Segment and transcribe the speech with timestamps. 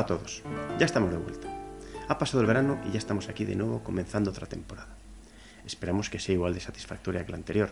[0.00, 0.42] A todos,
[0.78, 1.46] ya estamos de vuelta.
[2.08, 4.96] Ha pasado el verano y ya estamos aquí de nuevo comenzando otra temporada.
[5.66, 7.70] Esperamos que sea igual de satisfactoria que la anterior,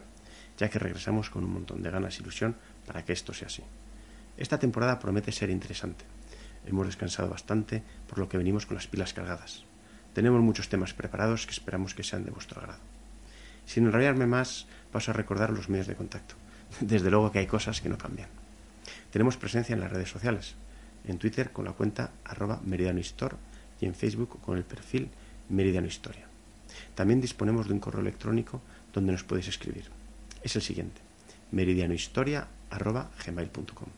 [0.58, 3.62] ya que regresamos con un montón de ganas e ilusión para que esto sea así.
[4.36, 6.04] Esta temporada promete ser interesante.
[6.66, 9.64] Hemos descansado bastante, por lo que venimos con las pilas cargadas.
[10.12, 12.82] Tenemos muchos temas preparados que esperamos que sean de vuestro agrado.
[13.64, 16.34] Sin enrollarme más, paso a recordar los medios de contacto.
[16.80, 18.28] Desde luego que hay cosas que no cambian.
[19.10, 20.56] Tenemos presencia en las redes sociales,
[21.10, 23.36] en Twitter con la cuenta arroba meridianohistor
[23.80, 25.10] y en Facebook con el perfil
[25.48, 26.26] Meridiano Historia.
[26.94, 28.62] También disponemos de un correo electrónico
[28.92, 29.84] donde nos podéis escribir.
[30.42, 31.00] Es el siguiente,
[31.52, 33.88] meridianohistoria.gmail.com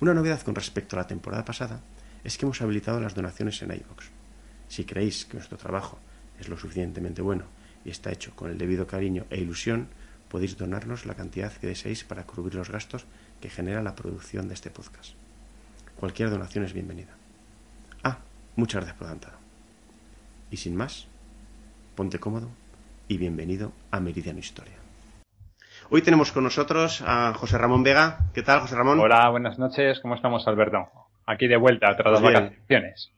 [0.00, 1.80] Una novedad con respecto a la temporada pasada
[2.24, 4.06] es que hemos habilitado las donaciones en iVoox.
[4.68, 5.98] Si creéis que nuestro trabajo
[6.38, 7.44] es lo suficientemente bueno
[7.84, 9.88] y está hecho con el debido cariño e ilusión,
[10.28, 13.04] podéis donarnos la cantidad que deseéis para cubrir los gastos
[13.40, 15.19] que genera la producción de este podcast.
[16.00, 17.12] Cualquier donación es bienvenida.
[18.02, 18.20] Ah,
[18.56, 19.36] muchas gracias por adelantado.
[20.50, 21.06] Y sin más,
[21.94, 22.48] ponte cómodo
[23.06, 24.76] y bienvenido a Meridiano Historia.
[25.90, 28.30] Hoy tenemos con nosotros a José Ramón Vega.
[28.32, 28.98] ¿Qué tal, José Ramón?
[28.98, 30.00] Hola, buenas noches.
[30.00, 30.88] ¿Cómo estamos, Alberto?
[31.26, 33.12] Aquí de vuelta tras las Pues vacaciones.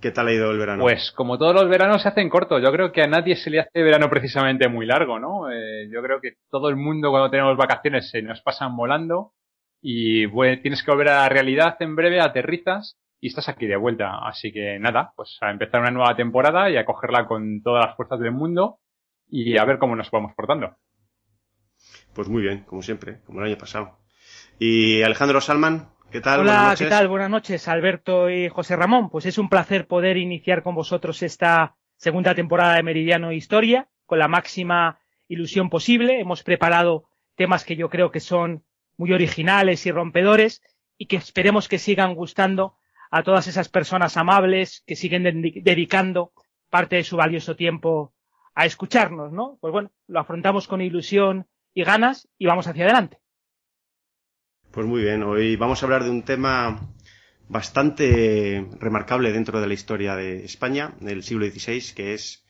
[0.00, 0.82] ¿Qué tal ha ido el verano?
[0.82, 2.60] Pues como todos los veranos se hacen cortos.
[2.60, 5.52] Yo creo que a nadie se le hace verano precisamente muy largo, ¿no?
[5.52, 9.34] Eh, yo creo que todo el mundo cuando tenemos vacaciones se nos pasan volando
[9.80, 13.76] y bueno, tienes que volver a la realidad en breve, aterrizas y estás aquí de
[13.76, 14.18] vuelta.
[14.26, 17.96] Así que nada, pues a empezar una nueva temporada y a cogerla con todas las
[17.96, 18.78] fuerzas del mundo
[19.28, 20.76] y a ver cómo nos vamos portando.
[22.14, 23.98] Pues muy bien, como siempre, como el año pasado.
[24.58, 26.38] Y Alejandro Salman, ¿qué tal?
[26.38, 26.86] Buenas Hola, noches.
[26.86, 27.08] ¿qué tal?
[27.08, 29.10] Buenas noches, Alberto y José Ramón.
[29.10, 34.18] Pues es un placer poder iniciar con vosotros esta segunda temporada de Meridiano Historia con
[34.18, 36.20] la máxima ilusión posible.
[36.20, 38.64] Hemos preparado temas que yo creo que son
[38.96, 40.62] muy originales y rompedores
[40.98, 42.76] y que esperemos que sigan gustando
[43.10, 46.32] a todas esas personas amables que siguen dedi- dedicando
[46.70, 48.14] parte de su valioso tiempo
[48.54, 49.58] a escucharnos, ¿no?
[49.60, 53.18] Pues bueno, lo afrontamos con ilusión y ganas y vamos hacia adelante.
[54.70, 56.80] Pues muy bien, hoy vamos a hablar de un tema
[57.48, 62.44] bastante remarcable dentro de la historia de España del siglo XVI, que es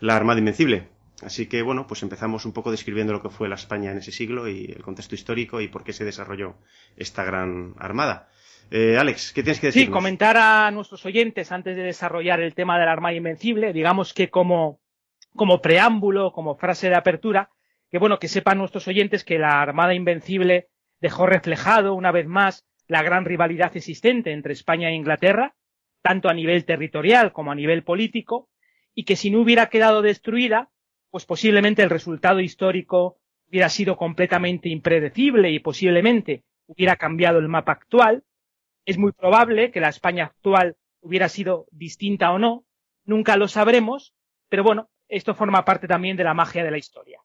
[0.00, 0.88] la Armada Invencible.
[1.22, 4.12] Así que bueno, pues empezamos un poco describiendo lo que fue la España en ese
[4.12, 6.56] siglo y el contexto histórico y por qué se desarrolló
[6.96, 8.28] esta gran armada.
[8.70, 9.86] Eh, Alex, ¿qué tienes que decir?
[9.86, 14.12] Sí, comentar a nuestros oyentes antes de desarrollar el tema de la Armada Invencible, digamos
[14.12, 14.80] que como,
[15.34, 17.50] como preámbulo, como frase de apertura,
[17.90, 20.68] que bueno, que sepan nuestros oyentes que la Armada Invencible
[21.00, 25.54] dejó reflejado una vez más la gran rivalidad existente entre España e Inglaterra,
[26.02, 28.48] tanto a nivel territorial como a nivel político,
[28.94, 30.70] y que si no hubiera quedado destruida,
[31.16, 33.16] pues posiblemente el resultado histórico
[33.48, 38.22] hubiera sido completamente impredecible y posiblemente hubiera cambiado el mapa actual.
[38.84, 42.66] Es muy probable que la España actual hubiera sido distinta o no,
[43.06, 44.12] nunca lo sabremos,
[44.50, 47.22] pero bueno, esto forma parte también de la magia de la historia.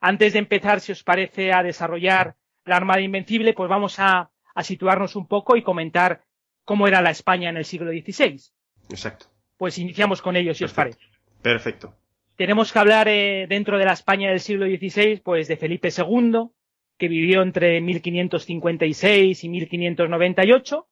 [0.00, 2.34] Antes de empezar, si os parece, a desarrollar
[2.64, 6.24] la Armada Invencible, pues vamos a, a situarnos un poco y comentar
[6.64, 8.42] cómo era la España en el siglo XVI.
[8.90, 9.26] Exacto.
[9.56, 10.98] Pues iniciamos con ello, si os parece.
[11.40, 11.94] Perfecto.
[12.38, 16.50] Tenemos que hablar eh, dentro de la España del siglo XVI, pues de Felipe II,
[16.96, 20.86] que vivió entre 1556 y 1598,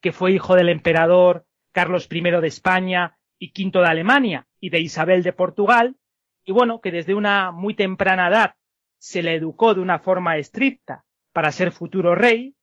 [0.00, 4.78] que fue hijo del emperador Carlos I de España y V de Alemania y de
[4.78, 5.96] Isabel de Portugal,
[6.44, 8.54] y bueno, que desde una muy temprana edad
[8.96, 12.54] se le educó de una forma estricta para ser futuro rey,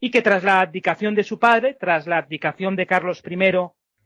[0.00, 3.34] y que tras la abdicación de su padre, tras la abdicación de Carlos I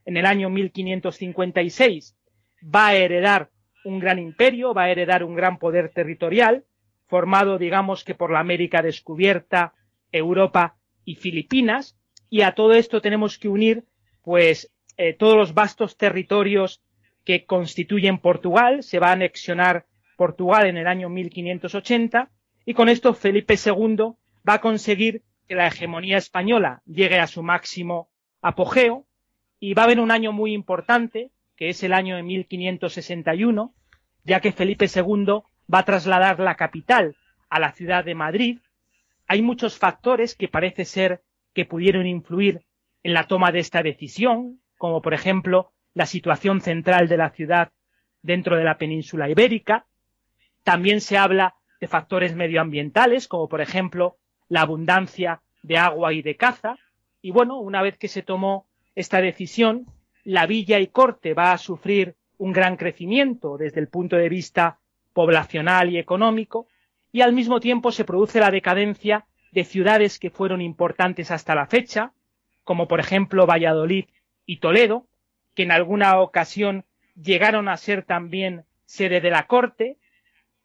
[0.04, 2.14] en el año 1556,
[2.62, 3.53] va a heredar
[3.84, 6.64] un gran imperio, va a heredar un gran poder territorial,
[7.06, 9.74] formado, digamos que por la América descubierta,
[10.10, 11.96] Europa y Filipinas,
[12.30, 13.84] y a todo esto tenemos que unir,
[14.22, 16.82] pues, eh, todos los vastos territorios
[17.24, 19.86] que constituyen Portugal, se va a anexionar
[20.16, 22.30] Portugal en el año 1580,
[22.64, 24.14] y con esto Felipe II
[24.48, 28.08] va a conseguir que la hegemonía española llegue a su máximo
[28.40, 29.04] apogeo,
[29.60, 33.74] y va a haber un año muy importante, que es el año de 1561,
[34.24, 35.42] ya que Felipe II
[35.72, 37.16] va a trasladar la capital
[37.48, 38.58] a la ciudad de Madrid.
[39.26, 41.22] Hay muchos factores que parece ser
[41.52, 42.62] que pudieron influir
[43.02, 47.70] en la toma de esta decisión, como por ejemplo la situación central de la ciudad
[48.22, 49.86] dentro de la península ibérica.
[50.64, 54.16] También se habla de factores medioambientales, como por ejemplo
[54.48, 56.76] la abundancia de agua y de caza.
[57.22, 59.86] Y bueno, una vez que se tomó esta decisión,
[60.24, 64.78] la villa y corte va a sufrir un gran crecimiento desde el punto de vista
[65.12, 66.66] poblacional y económico,
[67.12, 71.66] y al mismo tiempo se produce la decadencia de ciudades que fueron importantes hasta la
[71.66, 72.12] fecha,
[72.64, 74.06] como por ejemplo Valladolid
[74.46, 75.06] y Toledo,
[75.54, 76.84] que en alguna ocasión
[77.14, 79.98] llegaron a ser también sede de la corte.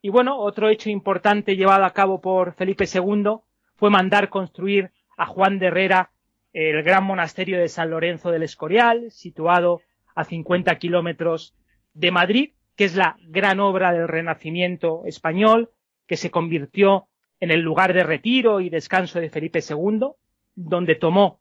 [0.02, 3.42] Y bueno, otro hecho importante llevado a cabo por Felipe II
[3.76, 6.12] fue mandar construir a Juan de Herrera
[6.54, 9.81] el gran monasterio de San Lorenzo del Escorial, situado
[10.16, 11.56] a 50 kilómetros
[11.94, 15.72] de Madrid, que es la gran obra del Renacimiento español,
[16.07, 17.07] que se convirtió
[17.40, 20.12] en el lugar de retiro y descanso de Felipe II,
[20.56, 21.40] donde tomó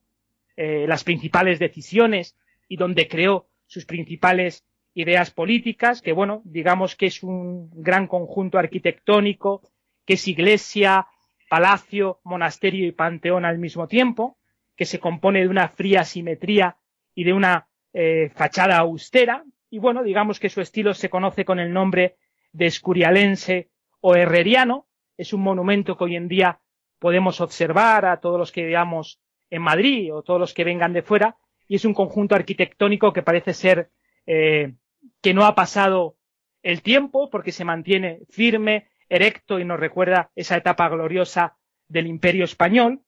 [0.57, 2.37] eh, las principales decisiones
[2.69, 4.65] y donde creó sus principales
[4.95, 9.63] ideas políticas, que bueno, digamos que es un gran conjunto arquitectónico,
[10.05, 11.07] que es iglesia,
[11.49, 14.38] palacio, monasterio y panteón al mismo tiempo,
[14.79, 16.77] que se compone de una fría simetría
[17.13, 21.59] y de una eh, fachada austera, y bueno, digamos que su estilo se conoce con
[21.59, 22.17] el nombre
[22.53, 23.71] de escurialense
[24.01, 24.87] o herreriano,
[25.17, 26.61] es un monumento que hoy en día
[27.01, 29.21] podemos observar a todos los que veamos
[29.51, 31.37] en Madrid o todos los que vengan de fuera,
[31.67, 33.91] y es un conjunto arquitectónico que parece ser
[34.27, 34.75] eh,
[35.21, 36.17] que no ha pasado
[36.63, 41.57] el tiempo porque se mantiene firme, erecto y nos recuerda esa etapa gloriosa
[41.89, 43.03] del imperio español.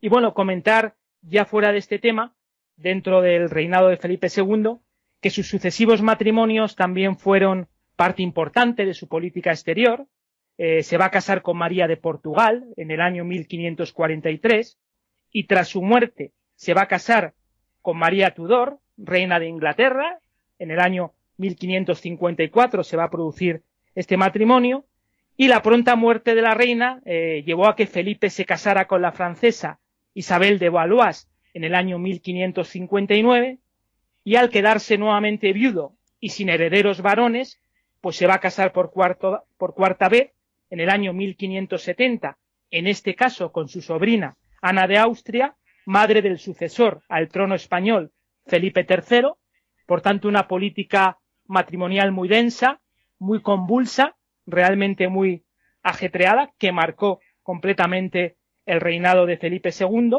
[0.00, 2.34] Y bueno, comentar ya fuera de este tema,
[2.76, 4.76] dentro del reinado de Felipe II,
[5.20, 10.06] que sus sucesivos matrimonios también fueron parte importante de su política exterior.
[10.58, 14.78] Eh, se va a casar con María de Portugal en el año 1543
[15.32, 17.34] y tras su muerte se va a casar
[17.82, 20.20] con María Tudor, reina de Inglaterra.
[20.58, 23.62] En el año 1554 se va a producir
[23.94, 24.86] este matrimonio
[25.36, 29.02] y la pronta muerte de la reina eh, llevó a que Felipe se casara con
[29.02, 29.78] la francesa
[30.16, 33.58] Isabel de Valois en el año 1559
[34.24, 37.60] y al quedarse nuevamente viudo y sin herederos varones,
[38.00, 40.32] pues se va a casar por, por cuarta vez
[40.70, 42.38] en el año 1570,
[42.70, 45.54] en este caso con su sobrina Ana de Austria,
[45.84, 48.10] madre del sucesor al trono español
[48.46, 49.32] Felipe III,
[49.84, 52.80] por tanto una política matrimonial muy densa,
[53.18, 54.16] muy convulsa,
[54.46, 55.44] realmente muy
[55.82, 58.36] ajetreada, que marcó completamente
[58.66, 60.18] el reinado de Felipe II.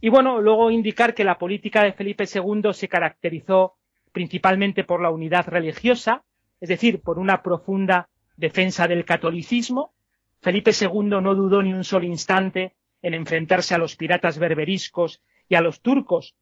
[0.00, 3.76] Y bueno, luego indicar que la política de Felipe II se caracterizó
[4.12, 6.24] principalmente por la unidad religiosa,
[6.60, 9.92] es decir, por una profunda defensa del catolicismo.
[10.40, 15.54] Felipe II no dudó ni un solo instante en enfrentarse a los piratas berberiscos y
[15.54, 16.34] a los turcos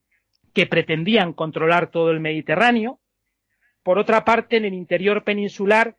[0.53, 3.01] que pretendían controlar todo el Mediterráneo.
[3.83, 5.97] Por otra parte, en el interior peninsular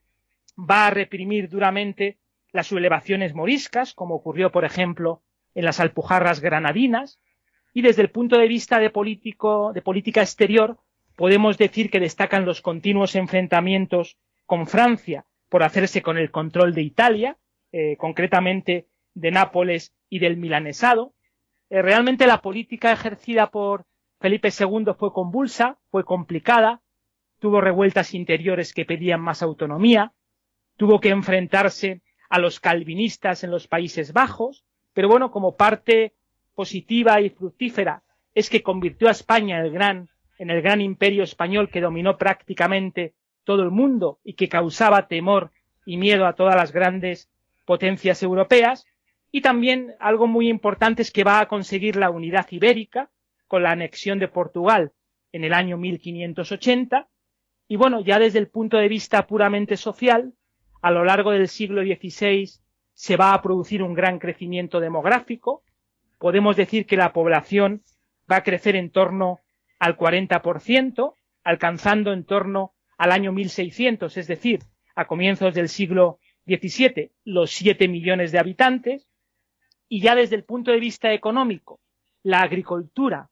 [0.58, 2.18] va a reprimir duramente
[2.52, 5.22] las sublevaciones moriscas, como ocurrió, por ejemplo,
[5.56, 7.20] en las Alpujarras granadinas,
[7.74, 10.78] y desde el punto de vista de, político, de política exterior,
[11.16, 16.82] podemos decir que destacan los continuos enfrentamientos con Francia por hacerse con el control de
[16.84, 17.38] Italia,
[17.72, 21.14] eh, concretamente de Nápoles y del Milanesado.
[21.70, 23.86] Eh, realmente la política ejercida por
[24.20, 26.82] Felipe II fue convulsa, fue complicada,
[27.40, 30.14] tuvo revueltas interiores que pedían más autonomía,
[30.78, 34.66] tuvo que enfrentarse a los calvinistas en los Países Bajos,
[34.96, 36.14] pero bueno, como parte
[36.56, 38.02] positiva y fructífera
[38.34, 40.10] es que convirtió a España en el gran,
[40.40, 45.52] en el gran imperio español que dominó prácticamente todo el mundo y que causaba temor
[45.86, 47.30] y miedo a todas las grandes
[47.66, 48.88] potencias europeas.
[49.32, 53.12] Y también algo muy importante es que va a conseguir la unidad ibérica
[53.48, 54.94] con la anexión de Portugal
[55.34, 57.10] en el año 1580
[57.68, 60.34] y bueno, ya desde el punto de vista puramente social,
[60.82, 62.50] a lo largo del siglo XVI
[62.96, 65.64] se va a producir un gran crecimiento demográfico.
[66.18, 67.84] Podemos decir que la población
[68.32, 69.42] va a crecer en torno
[69.80, 74.60] al 40%, alcanzando en torno al año 1600, es decir,
[74.96, 79.10] a comienzos del siglo XVII, los 7 millones de habitantes.
[79.90, 81.82] Y ya desde el punto de vista económico,
[82.24, 83.30] la agricultura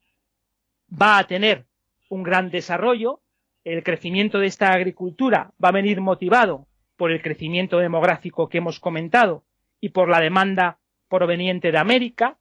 [1.01, 1.65] va a tener
[2.09, 3.21] un gran desarrollo,
[3.63, 6.67] el crecimiento de esta agricultura va a venir motivado
[6.97, 9.45] por el crecimiento demográfico que hemos comentado
[9.83, 12.37] y por la demanda proveniente de América.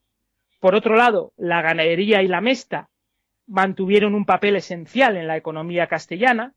[0.61, 2.89] Por otro lado, la ganadería y la mesta
[3.49, 6.55] mantuvieron un papel esencial en la economía castellana.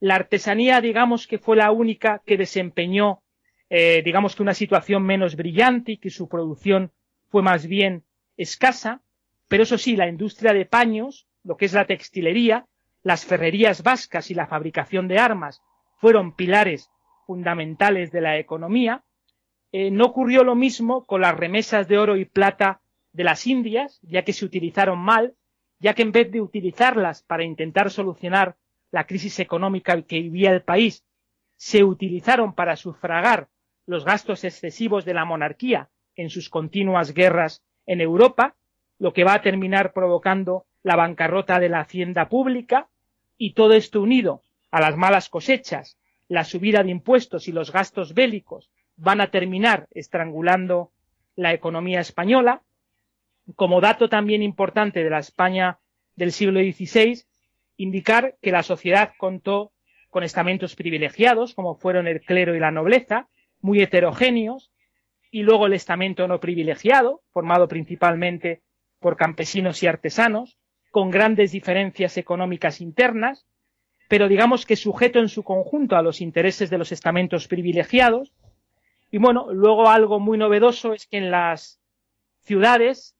[0.00, 3.22] La artesanía, digamos que fue la única que desempeñó,
[3.68, 6.90] eh, digamos que una situación menos brillante y que su producción
[7.28, 8.02] fue más bien
[8.38, 9.02] escasa.
[9.46, 12.64] Pero eso sí, la industria de paños, lo que es la textilería,
[13.02, 15.60] las ferrerías vascas y la fabricación de armas
[15.98, 16.90] fueron pilares
[17.26, 19.04] fundamentales de la economía.
[19.76, 22.80] Eh, no ocurrió lo mismo con las remesas de oro y plata
[23.12, 25.34] de las Indias, ya que se utilizaron mal,
[25.80, 28.54] ya que en vez de utilizarlas para intentar solucionar
[28.92, 31.02] la crisis económica que vivía el país,
[31.56, 33.48] se utilizaron para sufragar
[33.84, 38.54] los gastos excesivos de la monarquía en sus continuas guerras en Europa,
[39.00, 42.86] lo que va a terminar provocando la bancarrota de la hacienda pública
[43.38, 44.40] y todo esto unido
[44.70, 49.86] a las malas cosechas, la subida de impuestos y los gastos bélicos van a terminar
[49.90, 50.90] estrangulando
[51.36, 52.62] la economía española.
[53.56, 55.78] Como dato también importante de la España
[56.16, 57.24] del siglo XVI,
[57.76, 59.72] indicar que la sociedad contó
[60.10, 63.28] con estamentos privilegiados, como fueron el clero y la nobleza,
[63.60, 64.70] muy heterogéneos,
[65.30, 68.62] y luego el estamento no privilegiado, formado principalmente
[69.00, 70.56] por campesinos y artesanos,
[70.92, 73.44] con grandes diferencias económicas internas,
[74.08, 78.32] pero digamos que sujeto en su conjunto a los intereses de los estamentos privilegiados.
[79.14, 81.80] Y bueno, luego algo muy novedoso es que en las
[82.40, 83.14] ciudades,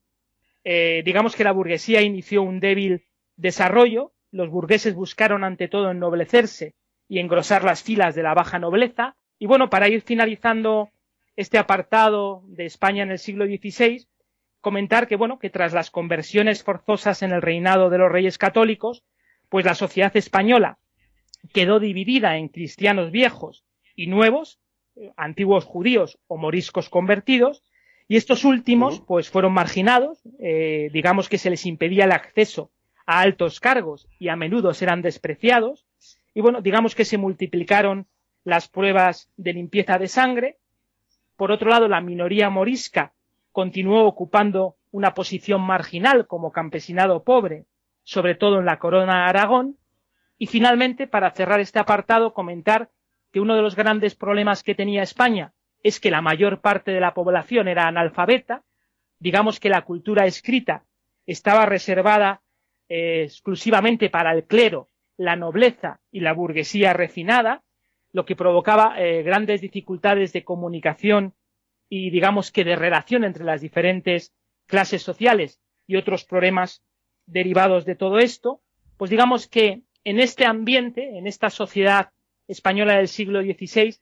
[0.64, 6.74] eh, digamos que la burguesía inició un débil desarrollo, los burgueses buscaron ante todo ennoblecerse
[7.06, 9.14] y engrosar las filas de la baja nobleza.
[9.38, 10.90] Y bueno, para ir finalizando
[11.36, 14.04] este apartado de España en el siglo XVI,
[14.60, 19.04] comentar que bueno, que tras las conversiones forzosas en el reinado de los reyes católicos,
[19.48, 20.76] pues la sociedad española
[21.52, 23.62] quedó dividida en cristianos viejos
[23.94, 24.58] y nuevos,
[25.16, 27.62] antiguos judíos o moriscos convertidos,
[28.06, 32.70] y estos últimos pues fueron marginados, eh, digamos que se les impedía el acceso
[33.06, 35.86] a altos cargos y a menudo eran despreciados,
[36.34, 38.06] y bueno, digamos que se multiplicaron
[38.44, 40.58] las pruebas de limpieza de sangre.
[41.36, 43.14] Por otro lado, la minoría morisca
[43.52, 47.66] continuó ocupando una posición marginal como campesinado pobre,
[48.02, 49.78] sobre todo en la corona de Aragón.
[50.38, 52.90] Y finalmente, para cerrar este apartado, comentar
[53.34, 57.00] que uno de los grandes problemas que tenía España es que la mayor parte de
[57.00, 58.62] la población era analfabeta,
[59.18, 60.84] digamos que la cultura escrita
[61.26, 62.42] estaba reservada
[62.88, 67.64] eh, exclusivamente para el clero la nobleza y la burguesía refinada,
[68.12, 71.34] lo que provocaba eh, grandes dificultades de comunicación
[71.88, 74.32] y digamos que de relación entre las diferentes
[74.66, 76.84] clases sociales y otros problemas
[77.26, 78.60] derivados de todo esto,
[78.96, 82.13] pues digamos que en este ambiente, en esta sociedad
[82.48, 83.96] española del siglo XVI,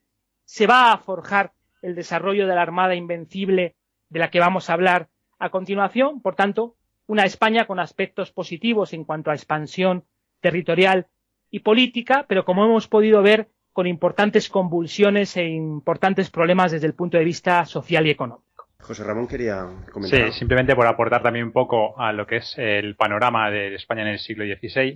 [0.45, 3.77] se va a forjar el desarrollo de la Armada Invencible
[4.09, 5.09] de la que vamos a hablar
[5.39, 6.21] a continuación.
[6.21, 10.05] Por tanto, una España con aspectos positivos en cuanto a expansión
[10.41, 11.07] territorial
[11.51, 16.95] y política, pero como hemos podido ver, con importantes convulsiones e importantes problemas desde el
[16.95, 18.69] punto de vista social y económico.
[18.81, 20.33] José Ramón quería comentar.
[20.33, 24.03] Sí, simplemente por aportar también un poco a lo que es el panorama de España
[24.03, 24.95] en el siglo XVI.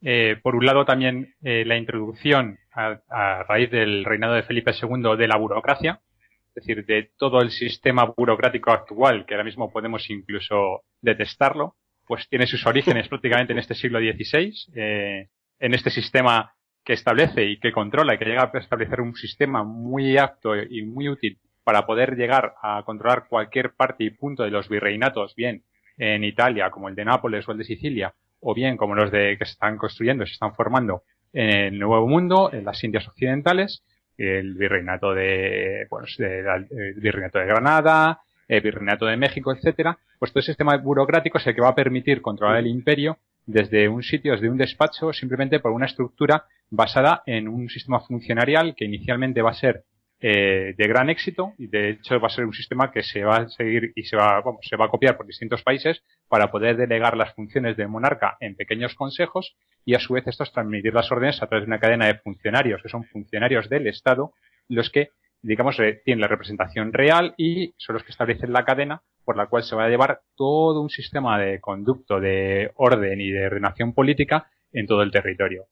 [0.00, 4.72] Eh, por un lado, también eh, la introducción a, a, raíz del reinado de Felipe
[4.72, 6.00] II de la burocracia,
[6.48, 11.74] es decir, de todo el sistema burocrático actual, que ahora mismo podemos incluso detestarlo,
[12.06, 16.54] pues tiene sus orígenes prácticamente en este siglo XVI, eh, en este sistema
[16.84, 20.82] que establece y que controla y que llega a establecer un sistema muy apto y
[20.82, 25.64] muy útil para poder llegar a controlar cualquier parte y punto de los virreinatos, bien
[25.98, 29.36] en Italia como el de Nápoles o el de Sicilia, o bien como los de
[29.36, 33.82] que se están construyendo, se están formando en el Nuevo Mundo, en las Indias Occidentales,
[34.16, 40.40] el virreinato de, bueno, el virreinato de Granada, el virreinato de México, etcétera, pues todo
[40.40, 44.32] ese sistema burocrático es el que va a permitir controlar el imperio desde un sitio,
[44.32, 49.50] desde un despacho, simplemente por una estructura basada en un sistema funcionarial que inicialmente va
[49.50, 49.84] a ser
[50.20, 53.36] eh, de gran éxito y de hecho va a ser un sistema que se va
[53.36, 56.76] a seguir y se va, bueno, se va a copiar por distintos países para poder
[56.76, 61.12] delegar las funciones del monarca en pequeños consejos y a su vez estos transmitir las
[61.12, 64.32] órdenes a través de una cadena de funcionarios que son funcionarios del Estado
[64.68, 65.10] los que
[65.40, 69.62] digamos tienen la representación real y son los que establecen la cadena por la cual
[69.62, 74.50] se va a llevar todo un sistema de conducto de orden y de ordenación política
[74.72, 75.66] en todo el territorio.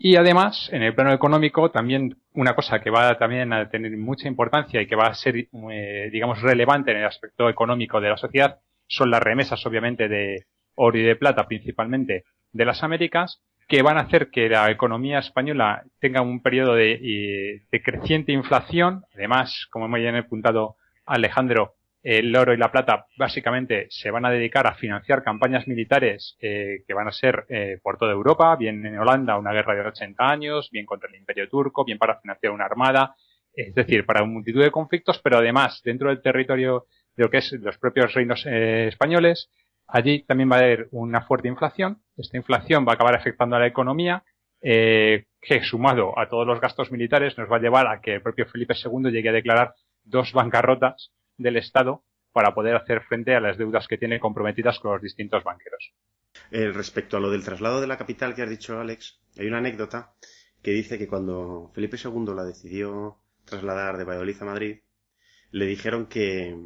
[0.00, 4.28] Y además, en el plano económico, también una cosa que va también a tener mucha
[4.28, 8.16] importancia y que va a ser, eh, digamos, relevante en el aspecto económico de la
[8.16, 13.82] sociedad son las remesas, obviamente, de oro y de plata, principalmente de las Américas, que
[13.82, 19.02] van a hacer que la economía española tenga un periodo de, de creciente inflación.
[19.14, 21.74] Además, como muy bien apuntado Alejandro,
[22.08, 26.82] el oro y la plata básicamente se van a dedicar a financiar campañas militares eh,
[26.86, 30.26] que van a ser eh, por toda Europa, bien en Holanda una guerra de 80
[30.26, 33.14] años, bien contra el imperio turco, bien para financiar una armada,
[33.52, 37.52] es decir, para multitud de conflictos, pero además dentro del territorio de lo que es
[37.52, 39.50] los propios reinos eh, españoles,
[39.86, 43.58] allí también va a haber una fuerte inflación, esta inflación va a acabar afectando a
[43.58, 44.24] la economía,
[44.60, 45.26] que
[45.62, 48.74] sumado a todos los gastos militares nos va a llevar a que el propio Felipe
[48.74, 53.88] II llegue a declarar dos bancarrotas del Estado para poder hacer frente a las deudas
[53.88, 55.92] que tiene comprometidas con los distintos banqueros.
[56.50, 59.58] Eh, respecto a lo del traslado de la capital que has dicho, Alex, hay una
[59.58, 60.14] anécdota
[60.62, 64.80] que dice que cuando Felipe II la decidió trasladar de Valladolid a Madrid,
[65.50, 66.56] le dijeron que,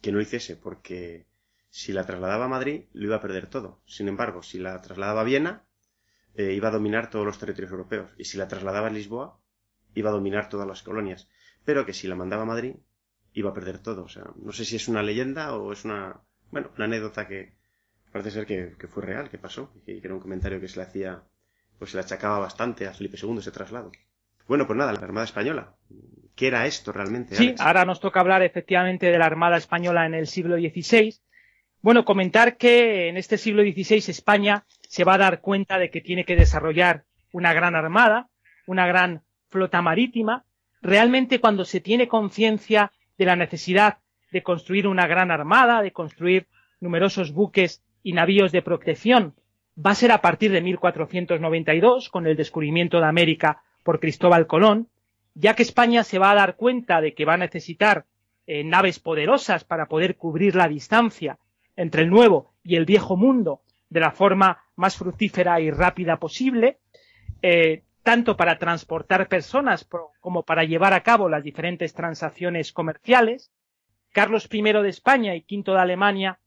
[0.00, 1.26] que no hiciese porque
[1.70, 3.80] si la trasladaba a Madrid, lo iba a perder todo.
[3.86, 5.64] Sin embargo, si la trasladaba a Viena,
[6.34, 8.10] eh, iba a dominar todos los territorios europeos.
[8.18, 9.40] Y si la trasladaba a Lisboa,
[9.94, 11.28] iba a dominar todas las colonias.
[11.64, 12.76] Pero que si la mandaba a Madrid,
[13.34, 14.04] iba a perder todo.
[14.04, 16.20] O sea, no sé si es una leyenda o es una,
[16.50, 17.52] bueno, una anécdota que
[18.12, 20.86] parece ser que, fue real, que pasó, y que era un comentario que se le
[20.86, 21.22] hacía,
[21.78, 23.90] pues se le achacaba bastante a Felipe II ese traslado.
[24.46, 25.74] Bueno, pues nada, la Armada Española.
[26.34, 27.34] ¿Qué era esto realmente?
[27.34, 31.14] Sí, ahora nos toca hablar efectivamente de la Armada Española en el siglo XVI.
[31.80, 36.00] Bueno, comentar que en este siglo XVI España se va a dar cuenta de que
[36.00, 38.28] tiene que desarrollar una gran armada,
[38.66, 40.44] una gran flota marítima.
[40.80, 43.98] Realmente cuando se tiene conciencia de la necesidad
[44.32, 46.48] de construir una gran armada, de construir
[46.80, 49.34] numerosos buques y navíos de protección,
[49.78, 54.88] va a ser a partir de 1492, con el descubrimiento de América por Cristóbal Colón,
[55.34, 58.06] ya que España se va a dar cuenta de que va a necesitar
[58.46, 61.38] eh, naves poderosas para poder cubrir la distancia
[61.76, 66.78] entre el nuevo y el viejo mundo de la forma más fructífera y rápida posible,
[67.40, 69.88] eh, tanto para transportar personas
[70.20, 73.52] como para llevar a cabo las diferentes transacciones comerciales.
[74.12, 76.38] Carlos I de España y V de Alemania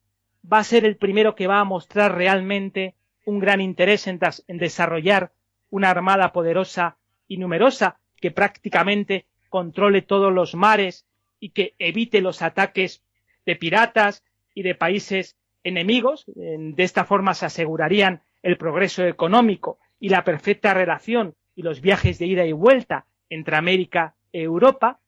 [0.51, 2.95] va a ser el primero que va a mostrar realmente
[3.25, 5.31] un gran interés en desarrollar
[5.69, 6.97] una armada poderosa
[7.27, 11.07] y numerosa que prácticamente controle todos los mares
[11.39, 13.03] y que evite los ataques
[13.45, 16.25] de piratas y de países enemigos.
[16.27, 22.19] De esta forma se asegurarían el progreso económico y la perfecta relación y los viajes
[22.19, 24.99] de ida y vuelta entre América e Europa.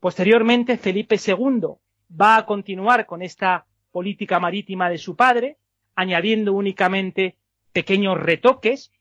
[0.00, 1.78] Posteriormente, Felipe II
[2.20, 5.58] va a continuar con esta política marítima de su padre,
[5.94, 7.36] añadiendo únicamente
[7.72, 8.92] pequeños retoques,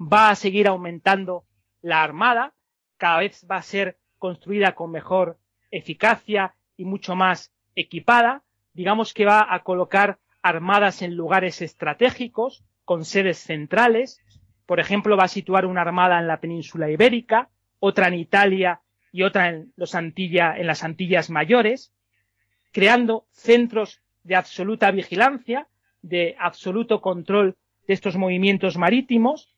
[0.00, 1.44] va a seguir aumentando
[1.82, 2.54] la armada,
[2.96, 5.38] cada vez va a ser construida con mejor
[5.70, 13.04] eficacia y mucho más equipada, digamos que va a colocar armadas en lugares estratégicos, con
[13.04, 14.22] sedes centrales,
[14.68, 17.48] por ejemplo, va a situar una armada en la península ibérica,
[17.80, 21.90] otra en Italia y otra en, en las Antillas mayores,
[22.70, 25.68] creando centros de absoluta vigilancia,
[26.02, 29.54] de absoluto control de estos movimientos marítimos,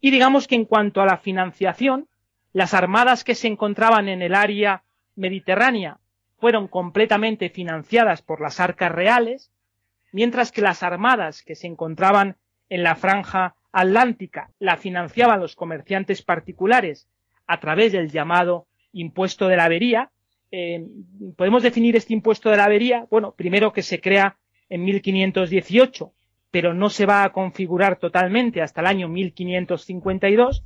[0.00, 2.06] y digamos que en cuanto a la financiación,
[2.52, 4.84] las armadas que se encontraban en el área
[5.16, 5.98] mediterránea
[6.38, 9.50] fueron completamente financiadas por las arcas reales,
[10.12, 12.36] mientras que las armadas que se encontraban
[12.68, 17.08] en la franja atlántica la financiaban los comerciantes particulares
[17.46, 20.10] a través del llamado impuesto de la avería.
[20.50, 20.86] Eh,
[21.36, 24.36] podemos definir este impuesto de la avería, bueno, primero que se crea
[24.68, 26.12] en 1518
[26.52, 30.64] pero no se va a configurar totalmente hasta el año 1552.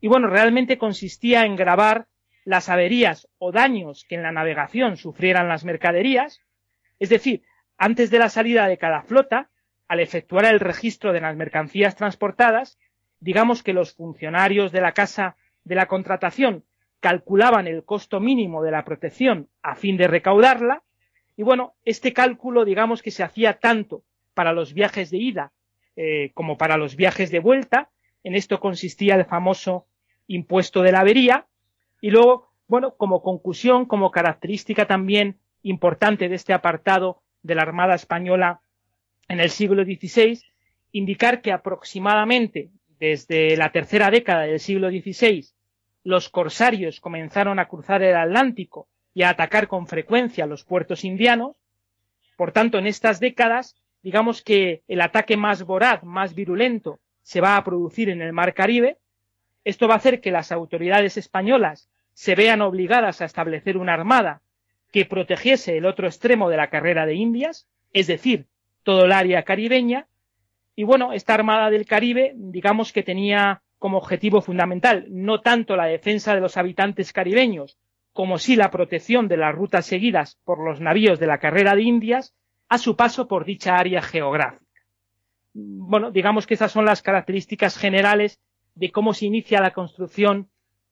[0.00, 2.06] Y bueno, realmente consistía en grabar
[2.44, 6.40] las averías o daños que en la navegación sufrieran las mercaderías,
[7.00, 7.42] es decir,
[7.76, 9.50] antes de la salida de cada flota,
[9.88, 12.78] al efectuar el registro de las mercancías transportadas,
[13.20, 16.64] digamos que los funcionarios de la casa de la contratación
[17.00, 20.82] calculaban el costo mínimo de la protección a fin de recaudarla,
[21.36, 24.02] y bueno, este cálculo digamos que se hacía tanto
[24.34, 25.52] para los viajes de ida
[25.96, 27.90] eh, como para los viajes de vuelta.
[28.22, 29.86] En esto consistía el famoso
[30.26, 31.46] impuesto de la avería.
[32.00, 37.94] Y luego, bueno, como conclusión, como característica también importante de este apartado de la Armada
[37.94, 38.60] Española
[39.28, 40.40] en el siglo XVI,
[40.92, 45.46] indicar que aproximadamente desde la tercera década del siglo XVI
[46.04, 51.56] los corsarios comenzaron a cruzar el Atlántico y a atacar con frecuencia los puertos indianos.
[52.36, 57.56] Por tanto, en estas décadas digamos que el ataque más voraz, más virulento, se va
[57.56, 58.98] a producir en el Mar Caribe.
[59.64, 64.42] Esto va a hacer que las autoridades españolas se vean obligadas a establecer una armada
[64.92, 68.46] que protegiese el otro extremo de la carrera de Indias, es decir,
[68.84, 70.06] todo el área caribeña.
[70.76, 75.86] Y bueno, esta Armada del Caribe, digamos que tenía como objetivo fundamental no tanto la
[75.86, 77.76] defensa de los habitantes caribeños,
[78.12, 81.82] como sí la protección de las rutas seguidas por los navíos de la carrera de
[81.82, 82.34] Indias,
[82.68, 84.64] a su paso por dicha área geográfica.
[85.52, 88.40] Bueno, digamos que esas son las características generales
[88.74, 90.48] de cómo se inicia la construcción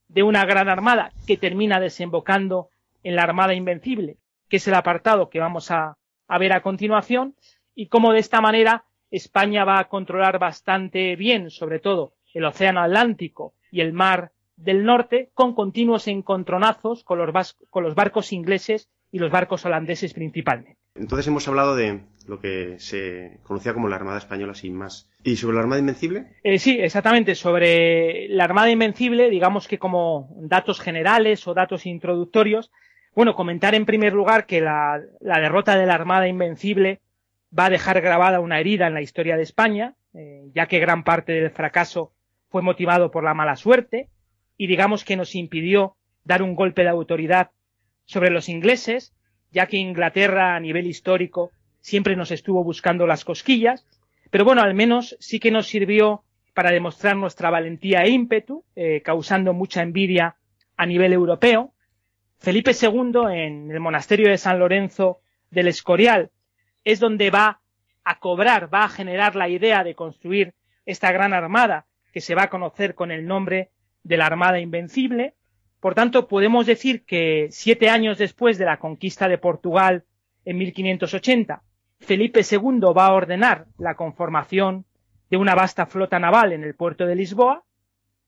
[0.09, 2.68] de una gran armada que termina desembocando
[3.02, 5.96] en la Armada Invencible, que es el apartado que vamos a,
[6.28, 7.35] a ver a continuación,
[7.74, 12.80] y cómo de esta manera España va a controlar bastante bien, sobre todo, el Océano
[12.80, 18.88] Atlántico y el Mar del Norte, con continuos encontronazos con los, con los barcos ingleses
[19.11, 20.78] y los barcos holandeses principalmente.
[20.94, 25.11] Entonces hemos hablado de lo que se conocía como la Armada Española sin más.
[25.24, 26.37] ¿Y sobre la Armada Invencible?
[26.44, 27.35] Eh, sí, exactamente.
[27.35, 32.70] Sobre la Armada Invencible, digamos que como datos generales o datos introductorios,
[33.14, 37.00] bueno, comentar en primer lugar que la, la derrota de la Armada Invencible
[37.57, 41.05] va a dejar grabada una herida en la historia de España, eh, ya que gran
[41.05, 42.12] parte del fracaso
[42.49, 44.09] fue motivado por la mala suerte
[44.57, 47.51] y digamos que nos impidió dar un golpe de autoridad
[48.05, 49.15] sobre los ingleses,
[49.51, 53.87] ya que Inglaterra a nivel histórico siempre nos estuvo buscando las cosquillas,
[54.31, 59.03] pero bueno, al menos sí que nos sirvió para demostrar nuestra valentía e ímpetu, eh,
[59.03, 60.37] causando mucha envidia
[60.77, 61.73] a nivel europeo.
[62.38, 66.31] Felipe II, en el monasterio de San Lorenzo del Escorial,
[66.85, 67.61] es donde va
[68.05, 70.55] a cobrar, va a generar la idea de construir
[70.87, 73.71] esta gran armada que se va a conocer con el nombre
[74.03, 75.35] de la Armada Invencible.
[75.81, 80.05] Por tanto, podemos decir que siete años después de la conquista de Portugal
[80.45, 81.62] en 1580,
[82.01, 84.85] Felipe II va a ordenar la conformación
[85.31, 87.64] de una vasta flota naval en el puerto de Lisboa.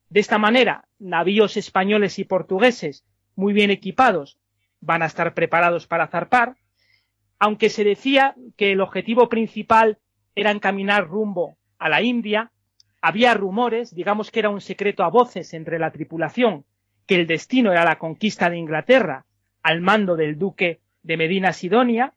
[0.09, 3.05] De esta manera, navíos españoles y portugueses
[3.37, 4.39] muy bien equipados
[4.81, 6.57] van a estar preparados para zarpar,
[7.39, 9.99] aunque se decía que el objetivo principal
[10.35, 12.53] era encaminar rumbo a la India,
[13.01, 16.65] había rumores, digamos que era un secreto a voces entre la tripulación,
[17.07, 19.27] que el destino era la conquista de Inglaterra
[19.63, 22.15] al mando del duque de Medina Sidonia,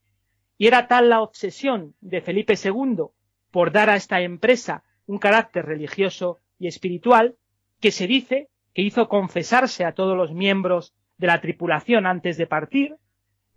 [0.58, 3.08] y era tal la obsesión de Felipe II
[3.52, 7.36] por dar a esta empresa un carácter religioso y espiritual
[7.80, 12.48] que se dice que hizo confesarse a todos los miembros de la tripulación antes de
[12.48, 12.96] partir.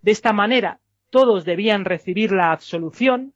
[0.02, 3.34] De esta manera todos debían recibir la absolución,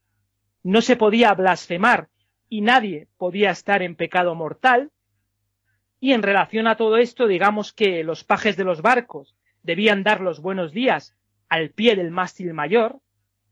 [0.63, 2.09] no se podía blasfemar
[2.49, 4.91] y nadie podía estar en pecado mortal.
[6.01, 10.21] Y en relación a todo esto, digamos que los pajes de los barcos debían dar
[10.21, 11.17] los buenos días
[11.49, 13.01] al pie del mástil mayor,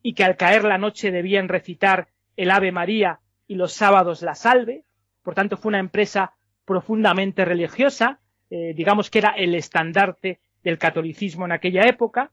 [0.02, 4.34] y que al caer la noche debían recitar el Ave María y los sábados la
[4.34, 4.84] Salve.
[5.22, 11.44] Por tanto, fue una empresa profundamente religiosa, eh, digamos que era el estandarte del catolicismo
[11.44, 12.32] en aquella época.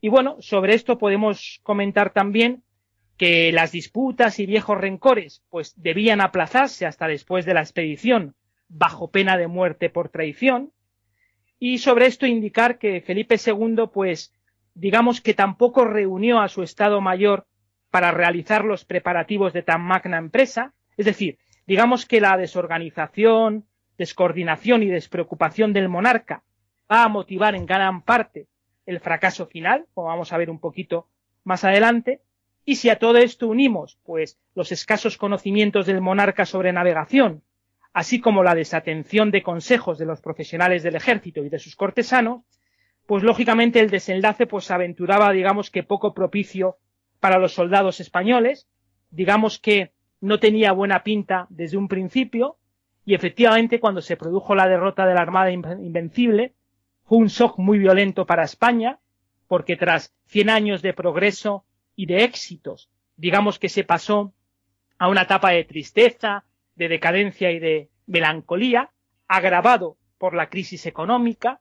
[0.00, 2.62] Y bueno, sobre esto podemos comentar también
[3.18, 8.34] que las disputas y viejos rencores pues debían aplazarse hasta después de la expedición
[8.68, 10.72] bajo pena de muerte por traición.
[11.58, 14.32] Y sobre esto indicar que Felipe II pues
[14.72, 17.46] digamos que tampoco reunió a su Estado Mayor
[17.90, 20.72] para realizar los preparativos de tan magna empresa.
[20.96, 23.66] Es decir, digamos que la desorganización,
[23.98, 26.42] descoordinación y despreocupación del monarca
[26.90, 28.46] va a motivar en gran parte
[28.90, 31.06] el fracaso final, como vamos a ver un poquito
[31.44, 32.20] más adelante.
[32.64, 37.42] Y si a todo esto unimos, pues, los escasos conocimientos del monarca sobre navegación,
[37.92, 42.42] así como la desatención de consejos de los profesionales del ejército y de sus cortesanos,
[43.06, 46.76] pues lógicamente el desenlace pues aventuraba, digamos que poco propicio
[47.18, 48.68] para los soldados españoles,
[49.10, 52.56] digamos que no tenía buena pinta desde un principio,
[53.04, 56.54] y efectivamente cuando se produjo la derrota de la Armada Invencible,
[57.10, 59.00] fue un shock muy violento para España,
[59.48, 61.64] porque tras 100 años de progreso
[61.96, 64.32] y de éxitos, digamos que se pasó
[64.96, 66.44] a una etapa de tristeza,
[66.76, 68.92] de decadencia y de melancolía,
[69.26, 71.60] agravado por la crisis económica,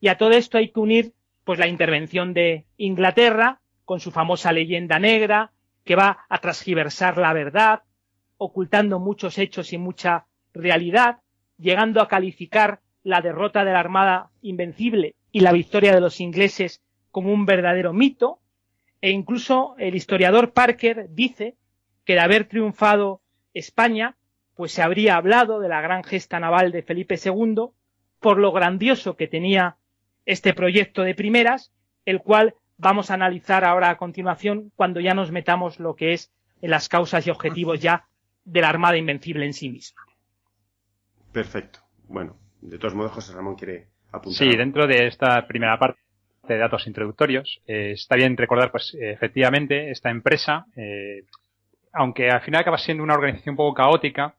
[0.00, 4.52] y a todo esto hay que unir pues la intervención de Inglaterra con su famosa
[4.52, 5.50] leyenda negra
[5.82, 7.84] que va a transgiversar la verdad,
[8.36, 11.20] ocultando muchos hechos y mucha realidad,
[11.56, 16.82] llegando a calificar la derrota de la Armada Invencible y la victoria de los ingleses
[17.10, 18.40] como un verdadero mito,
[19.00, 21.56] e incluso el historiador Parker dice
[22.04, 23.22] que de haber triunfado
[23.54, 24.16] España,
[24.54, 27.70] pues se habría hablado de la gran gesta naval de Felipe II
[28.20, 29.76] por lo grandioso que tenía
[30.26, 31.72] este proyecto de primeras,
[32.04, 36.30] el cual vamos a analizar ahora a continuación cuando ya nos metamos lo que es
[36.60, 38.06] en las causas y objetivos ya
[38.44, 40.02] de la Armada Invencible en sí misma.
[41.32, 41.80] Perfecto.
[42.08, 44.38] Bueno, de todos modos, José Ramón quiere apuntar.
[44.38, 46.00] Sí, dentro de esta primera parte
[46.48, 51.24] de datos introductorios, eh, está bien recordar, pues, efectivamente, esta empresa, eh,
[51.92, 54.34] aunque al final acaba siendo una organización un poco caótica,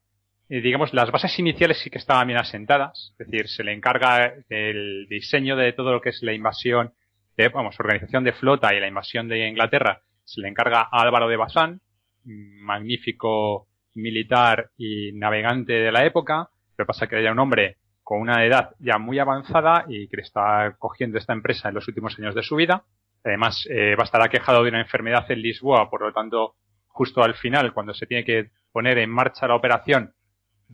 [0.49, 4.33] eh, digamos, las bases iniciales sí que estaban bien asentadas, es decir, se le encarga
[4.49, 6.93] el diseño de todo lo que es la invasión,
[7.37, 11.27] de, vamos, organización de flota y la invasión de Inglaterra, se le encarga a Álvaro
[11.27, 11.81] de Bazán,
[12.25, 17.77] magnífico militar y navegante de la época, pero pasa que era un hombre
[18.11, 22.19] con una edad ya muy avanzada y que está cogiendo esta empresa en los últimos
[22.19, 22.83] años de su vida.
[23.23, 26.55] Además, eh, va a estar aquejado de una enfermedad en Lisboa, por lo tanto,
[26.87, 30.13] justo al final, cuando se tiene que poner en marcha la operación,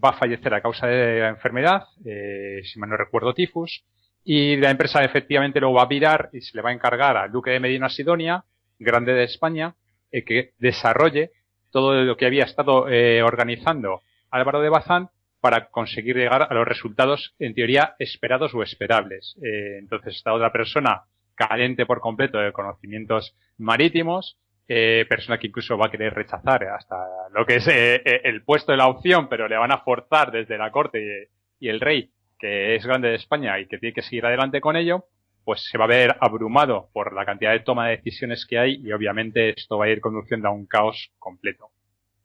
[0.03, 3.85] va a fallecer a causa de la enfermedad, eh, si mal no recuerdo, tifus,
[4.23, 7.31] y la empresa efectivamente lo va a virar y se le va a encargar al
[7.31, 8.45] duque de Medina Sidonia,
[8.79, 9.75] grande de España,
[10.11, 11.33] eh, que desarrolle
[11.69, 15.11] todo lo que había estado eh, organizando Álvaro de Bazán
[15.47, 19.33] para conseguir llegar a los resultados, en teoría, esperados o esperables.
[19.41, 21.03] Eh, entonces, esta otra persona,
[21.35, 26.97] caliente por completo de conocimientos marítimos, eh, persona que incluso va a querer rechazar hasta
[27.33, 30.57] lo que es eh, el puesto de la opción, pero le van a forzar desde
[30.57, 31.29] la corte
[31.61, 34.75] y, el rey, que es grande de España y que tiene que seguir adelante con
[34.75, 35.05] ello,
[35.45, 38.81] pues se va a ver abrumado por la cantidad de toma de decisiones que hay
[38.85, 41.69] y obviamente esto va a ir conduciendo a un caos completo.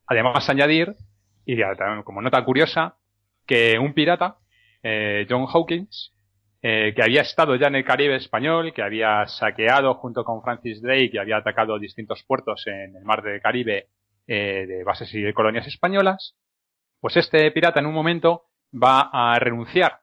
[0.08, 0.96] Además, añadir,
[1.46, 1.56] y
[2.04, 2.96] como nota curiosa,
[3.46, 4.38] que un pirata,
[5.28, 6.12] John Hawkins,
[6.64, 10.80] eh, que había estado ya en el Caribe español, que había saqueado junto con Francis
[10.80, 13.88] Drake y había atacado distintos puertos en el mar del Caribe
[14.28, 16.36] eh, de bases y de colonias españolas,
[17.00, 20.02] pues este pirata en un momento va a renunciar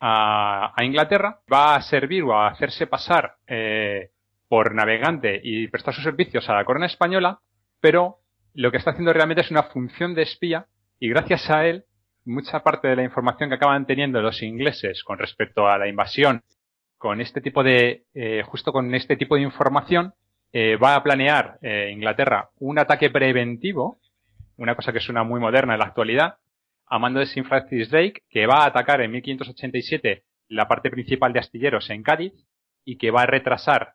[0.00, 4.08] a, Inglaterra, va a servir o a hacerse pasar eh,
[4.48, 7.40] por navegante y prestar sus servicios a la corona española,
[7.80, 8.20] pero
[8.54, 10.66] lo que está haciendo realmente es una función de espía
[10.98, 11.84] y gracias a él
[12.24, 16.42] mucha parte de la información que acaban teniendo los ingleses con respecto a la invasión,
[16.98, 20.14] con este tipo de, eh, justo con este tipo de información,
[20.52, 23.98] eh, va a planear eh, Inglaterra un ataque preventivo,
[24.56, 26.38] una cosa que suena muy moderna en la actualidad,
[26.86, 31.32] a mando de Sir Francis Drake, que va a atacar en 1587 la parte principal
[31.32, 32.32] de astilleros en Cádiz
[32.84, 33.94] y que va a retrasar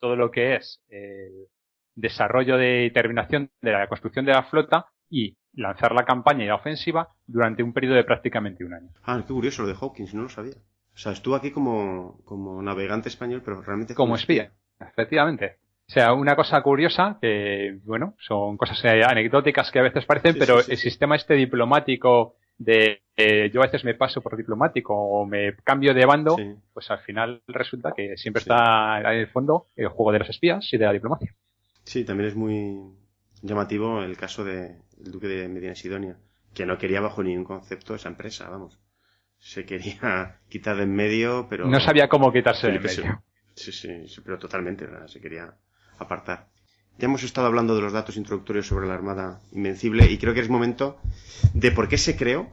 [0.00, 1.48] todo lo que es el
[1.96, 6.56] desarrollo de terminación de la construcción de la flota y lanzar la campaña y la
[6.56, 8.88] ofensiva durante un periodo de prácticamente un año.
[9.04, 10.54] Ah, qué curioso lo de Hawkins, no lo sabía.
[10.94, 15.58] O sea, estuvo aquí como, como navegante español, pero realmente como, espía, efectivamente.
[15.88, 20.36] O sea, una cosa curiosa, que, bueno, son cosas eh, anecdóticas que a veces parecen,
[20.38, 25.24] pero el sistema este diplomático de eh, yo a veces me paso por diplomático o
[25.24, 26.36] me cambio de bando,
[26.74, 30.68] pues al final resulta que siempre está en el fondo el juego de los espías
[30.72, 31.32] y de la diplomacia.
[31.84, 32.92] Sí, también es muy
[33.42, 36.16] llamativo el caso del duque de Medina Sidonia,
[36.54, 38.78] que no quería bajo ningún concepto esa empresa, vamos.
[39.38, 41.66] Se quería quitar de en medio, pero...
[41.66, 43.22] No sabía cómo quitarse de en medio.
[43.54, 43.88] Sí, sí,
[44.24, 45.54] pero totalmente, se quería
[45.98, 46.48] apartar.
[46.98, 50.40] Ya hemos estado hablando de los datos introductorios sobre la Armada Invencible y creo que
[50.40, 51.00] es momento
[51.54, 52.50] de por qué se creó,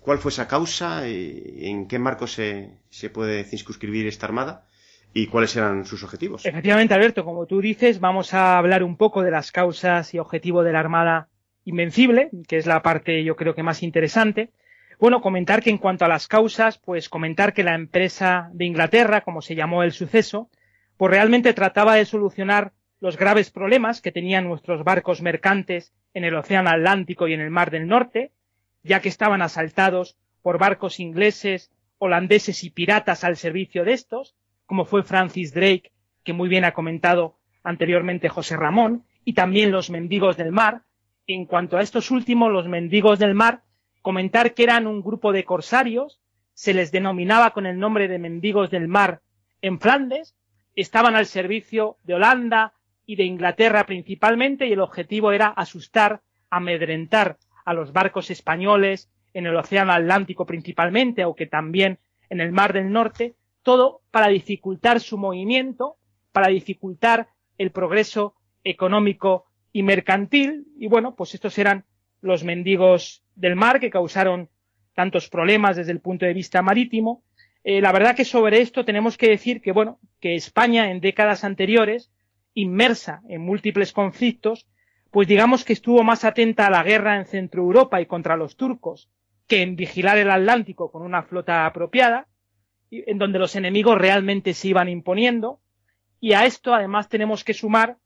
[0.00, 4.66] cuál fue esa causa y en qué marco se, se puede circunscribir esta Armada
[5.12, 6.44] y cuáles eran sus objetivos.
[6.44, 10.64] Efectivamente, Alberto, como tú dices, vamos a hablar un poco de las causas y objetivos
[10.64, 11.28] de la Armada
[11.64, 14.50] Invencible, que es la parte yo creo que más interesante.
[14.98, 19.22] Bueno, comentar que en cuanto a las causas, pues comentar que la empresa de Inglaterra,
[19.22, 20.48] como se llamó el suceso,
[20.96, 26.34] pues realmente trataba de solucionar los graves problemas que tenían nuestros barcos mercantes en el
[26.34, 28.32] Océano Atlántico y en el Mar del Norte,
[28.82, 34.34] ya que estaban asaltados por barcos ingleses, holandeses y piratas al servicio de estos,
[34.66, 39.90] como fue Francis Drake, que muy bien ha comentado anteriormente José Ramón, y también los
[39.90, 40.82] mendigos del mar.
[41.26, 43.62] En cuanto a estos últimos, los mendigos del mar,
[44.02, 46.20] comentar que eran un grupo de corsarios,
[46.54, 49.20] se les denominaba con el nombre de mendigos del mar
[49.62, 50.36] en Flandes,
[50.76, 52.74] estaban al servicio de Holanda
[53.04, 59.46] y de Inglaterra principalmente, y el objetivo era asustar, amedrentar a los barcos españoles en
[59.46, 61.98] el Océano Atlántico principalmente, aunque también
[62.30, 63.34] en el Mar del Norte,
[63.66, 65.96] todo para dificultar su movimiento,
[66.30, 70.68] para dificultar el progreso económico y mercantil.
[70.78, 71.84] Y bueno, pues estos eran
[72.20, 74.50] los mendigos del mar que causaron
[74.94, 77.24] tantos problemas desde el punto de vista marítimo.
[77.64, 81.42] Eh, la verdad que sobre esto tenemos que decir que, bueno, que España en décadas
[81.42, 82.12] anteriores,
[82.54, 84.68] inmersa en múltiples conflictos,
[85.10, 88.56] pues digamos que estuvo más atenta a la guerra en Centro Europa y contra los
[88.56, 89.10] turcos
[89.48, 92.28] que en vigilar el Atlántico con una flota apropiada,
[92.90, 95.60] en donde los enemigos realmente se iban imponiendo.
[96.20, 97.98] Y a esto además tenemos que sumar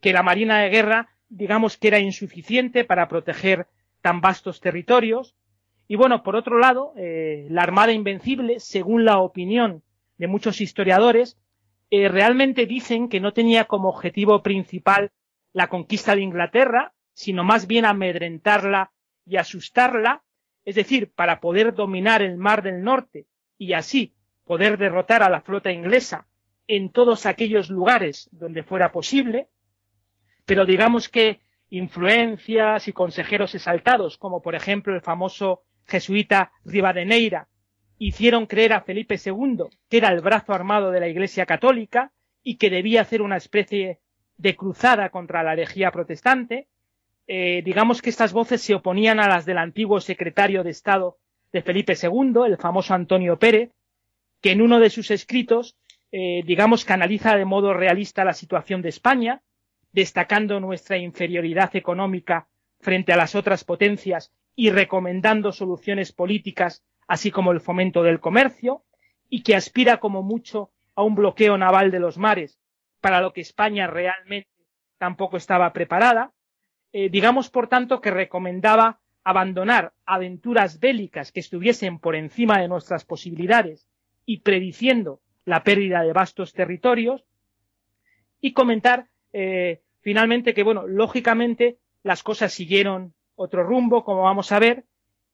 [0.00, 3.68] que la Marina de Guerra, digamos que era insuficiente para proteger
[4.00, 5.36] tan vastos territorios.
[5.86, 9.82] Y bueno, por otro lado, eh, la Armada Invencible, según la opinión
[10.18, 11.38] de muchos historiadores,
[11.90, 15.12] eh, realmente dicen que no tenía como objetivo principal
[15.52, 18.92] la conquista de Inglaterra, sino más bien amedrentarla
[19.26, 20.22] y asustarla,
[20.64, 23.26] es decir, para poder dominar el Mar del Norte
[23.58, 26.26] y así poder derrotar a la flota inglesa
[26.66, 29.48] en todos aquellos lugares donde fuera posible,
[30.44, 37.48] pero digamos que influencias y consejeros exaltados, como por ejemplo el famoso jesuita Rivadeneira,
[37.98, 42.56] hicieron creer a Felipe II que era el brazo armado de la Iglesia Católica y
[42.56, 44.00] que debía hacer una especie
[44.36, 46.68] de cruzada contra la herejía protestante.
[47.26, 51.18] Eh, digamos que estas voces se oponían a las del antiguo secretario de Estado
[51.52, 53.70] de Felipe II, el famoso Antonio Pérez,
[54.42, 55.76] que en uno de sus escritos,
[56.10, 59.40] eh, digamos que analiza de modo realista la situación de España,
[59.92, 62.48] destacando nuestra inferioridad económica
[62.80, 68.82] frente a las otras potencias y recomendando soluciones políticas, así como el fomento del comercio,
[69.30, 72.58] y que aspira como mucho a un bloqueo naval de los mares,
[73.00, 74.50] para lo que España realmente
[74.98, 76.32] tampoco estaba preparada.
[76.92, 83.04] Eh, digamos, por tanto, que recomendaba abandonar aventuras bélicas que estuviesen por encima de nuestras
[83.04, 83.88] posibilidades
[84.24, 87.24] y prediciendo la pérdida de vastos territorios
[88.40, 94.58] y comentar eh, finalmente que, bueno, lógicamente las cosas siguieron otro rumbo, como vamos a
[94.58, 94.84] ver,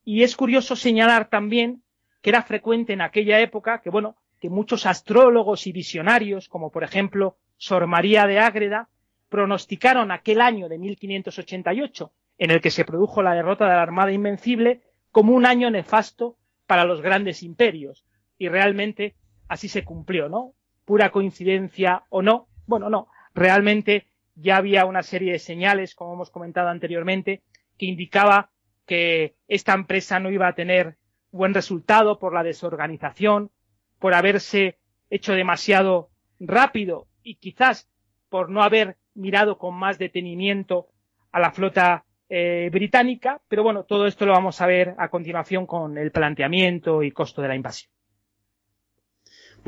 [0.05, 1.83] y es curioso señalar también
[2.23, 6.85] que era frecuente en aquella época que, bueno, que muchos astrólogos y visionarios, como por
[6.85, 8.89] ejemplo Sor María de Ágreda,
[9.29, 14.13] pronosticaron aquel año de 1588, en el que se produjo la derrota de la Armada
[14.13, 18.05] Invencible, como un año nefasto para los grandes imperios.
[18.39, 19.17] Y realmente
[19.49, 20.55] así se cumplió, ¿no?
[20.85, 22.49] Pura coincidencia o no.
[22.67, 23.09] Bueno, no.
[23.35, 27.43] Realmente ya había una serie de señales, como hemos comentado anteriormente,
[27.77, 28.51] que indicaba
[28.87, 30.97] que esta empresa no iba a tener
[31.31, 33.51] buen resultado por la desorganización,
[33.99, 34.79] por haberse
[35.11, 37.89] hecho demasiado rápido y quizás
[38.29, 40.89] por no haber mirado con más detenimiento
[41.33, 45.67] a la flota eh, británica, pero bueno, todo esto lo vamos a ver a continuación
[45.67, 47.91] con el planteamiento y costo de la invasión.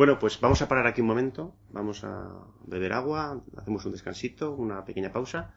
[0.00, 2.26] Bueno, pues vamos a parar aquí un momento, vamos a
[2.64, 5.52] beber agua, hacemos un descansito, una pequeña pausa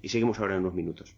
[0.00, 1.16] y seguimos ahora en unos minutos.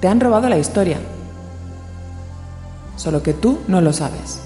[0.00, 0.98] Te han robado la historia.
[2.96, 4.42] Solo que tú no lo sabes.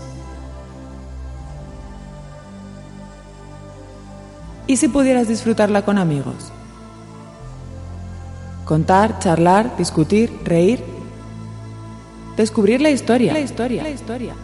[4.67, 6.53] ¿Y si pudieras disfrutarla con amigos?
[8.67, 10.83] Contar, charlar, discutir, reír.
[12.37, 13.33] Descubrir la historia.
[13.33, 13.85] La historia.
[13.85, 14.35] La historia.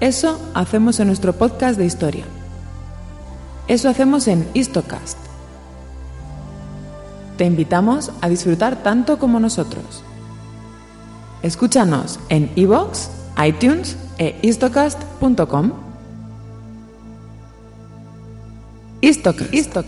[0.00, 2.24] Eso hacemos en nuestro podcast de historia.
[3.68, 5.16] Eso hacemos en Histocast.
[7.38, 10.02] Te invitamos a disfrutar tanto como nosotros.
[11.42, 13.08] Escúchanos en iVoox,
[13.46, 14.40] iTunes e
[19.02, 19.86] Исток, исток.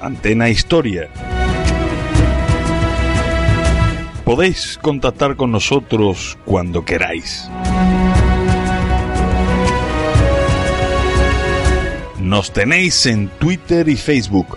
[0.00, 1.10] Antena Historia.
[4.24, 7.50] Podéis contactar con nosotros cuando queráis.
[12.20, 14.56] Nos tenéis en Twitter y Facebook,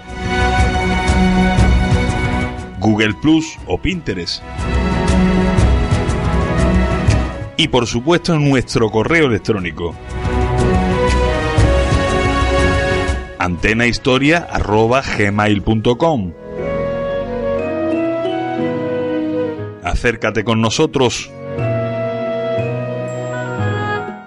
[2.80, 4.44] Google Plus o Pinterest.
[7.58, 9.96] Y por supuesto en nuestro correo electrónico
[13.50, 16.34] antenahistoria.gmail.com
[19.84, 21.32] Acércate con nosotros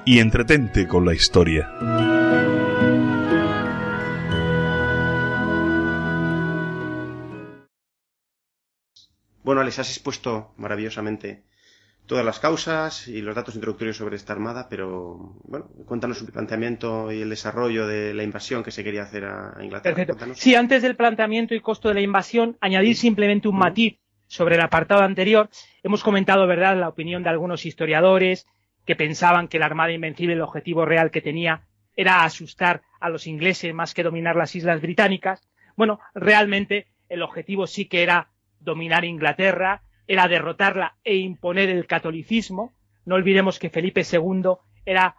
[0.04, 1.70] y entretente con la historia.
[9.44, 11.44] Bueno, Alex, has expuesto maravillosamente
[12.06, 17.12] todas las causas y los datos introductorios sobre esta armada, pero bueno, cuéntanos un planteamiento
[17.12, 19.94] y el desarrollo de la invasión que se quería hacer a Inglaterra.
[19.94, 20.34] Perfecto.
[20.34, 24.62] Sí, antes del planteamiento y costo de la invasión, añadir simplemente un matiz sobre el
[24.62, 25.48] apartado anterior.
[25.82, 28.46] Hemos comentado, ¿verdad?, la opinión de algunos historiadores
[28.84, 31.62] que pensaban que la Armada Invencible, el objetivo real que tenía,
[31.94, 35.46] era asustar a los ingleses más que dominar las islas británicas.
[35.76, 38.28] Bueno, realmente el objetivo sí que era
[38.58, 42.72] dominar Inglaterra, era derrotarla e imponer el catolicismo.
[43.04, 45.16] No olvidemos que Felipe II era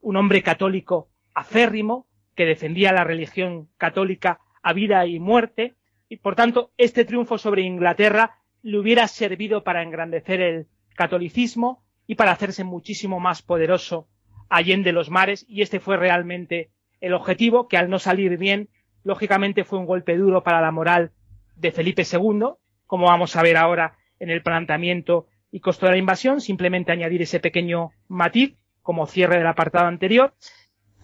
[0.00, 5.74] un hombre católico acérrimo que defendía la religión católica a vida y muerte
[6.08, 12.14] y por tanto este triunfo sobre Inglaterra le hubiera servido para engrandecer el catolicismo y
[12.14, 14.08] para hacerse muchísimo más poderoso
[14.48, 16.70] allende los mares y este fue realmente
[17.00, 18.68] el objetivo que al no salir bien
[19.04, 21.12] lógicamente fue un golpe duro para la moral
[21.56, 22.54] de Felipe II
[22.86, 27.22] como vamos a ver ahora en el planteamiento y costo de la invasión, simplemente añadir
[27.22, 30.34] ese pequeño matiz como cierre del apartado anterior.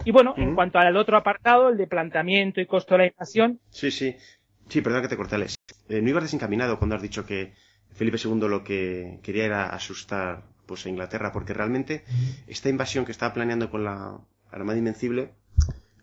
[0.04, 3.60] Y bueno, en cuanto al otro apartado, el de planteamiento y costo de la invasión.
[3.70, 4.16] Sí, sí.
[4.68, 7.52] Sí, perdón que te corté, eh, no ibas desencaminado cuando has dicho que
[7.92, 12.04] Felipe II lo que quería era asustar pues, a Inglaterra, porque realmente
[12.46, 14.18] esta invasión que estaba planeando con la
[14.50, 15.32] Armada Invencible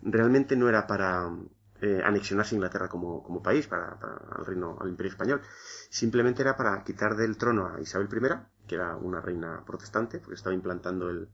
[0.01, 1.29] realmente no era para
[1.81, 5.41] eh, anexionarse Inglaterra como, como país para, para al reino, al imperio español.
[5.89, 10.35] Simplemente era para quitar del trono a Isabel I, que era una reina protestante, porque
[10.35, 11.29] estaba implantando el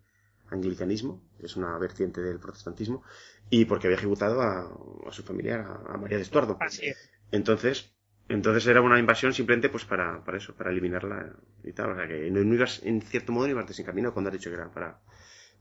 [0.50, 3.04] anglicanismo, que es una vertiente del protestantismo,
[3.50, 4.62] y porque había ejecutado a,
[5.08, 6.58] a su familiar, a, a María de Estuardo.
[6.60, 7.10] Así es.
[7.32, 7.94] Entonces,
[8.30, 11.92] entonces era una invasión simplemente pues para, para eso, para eliminarla y tal.
[11.92, 14.50] O sea que no, no ibas, en cierto modo, no ibas desencaminado cuando has dicho
[14.50, 15.00] que era para,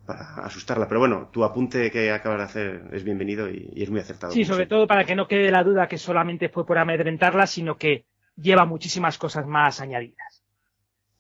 [0.07, 0.89] para asustarla.
[0.89, 4.33] Pero bueno, tu apunte que acabas de hacer es bienvenido y, y es muy acertado.
[4.33, 7.77] Sí, sobre todo para que no quede la duda que solamente fue por amedrentarla, sino
[7.77, 10.45] que lleva muchísimas cosas más añadidas.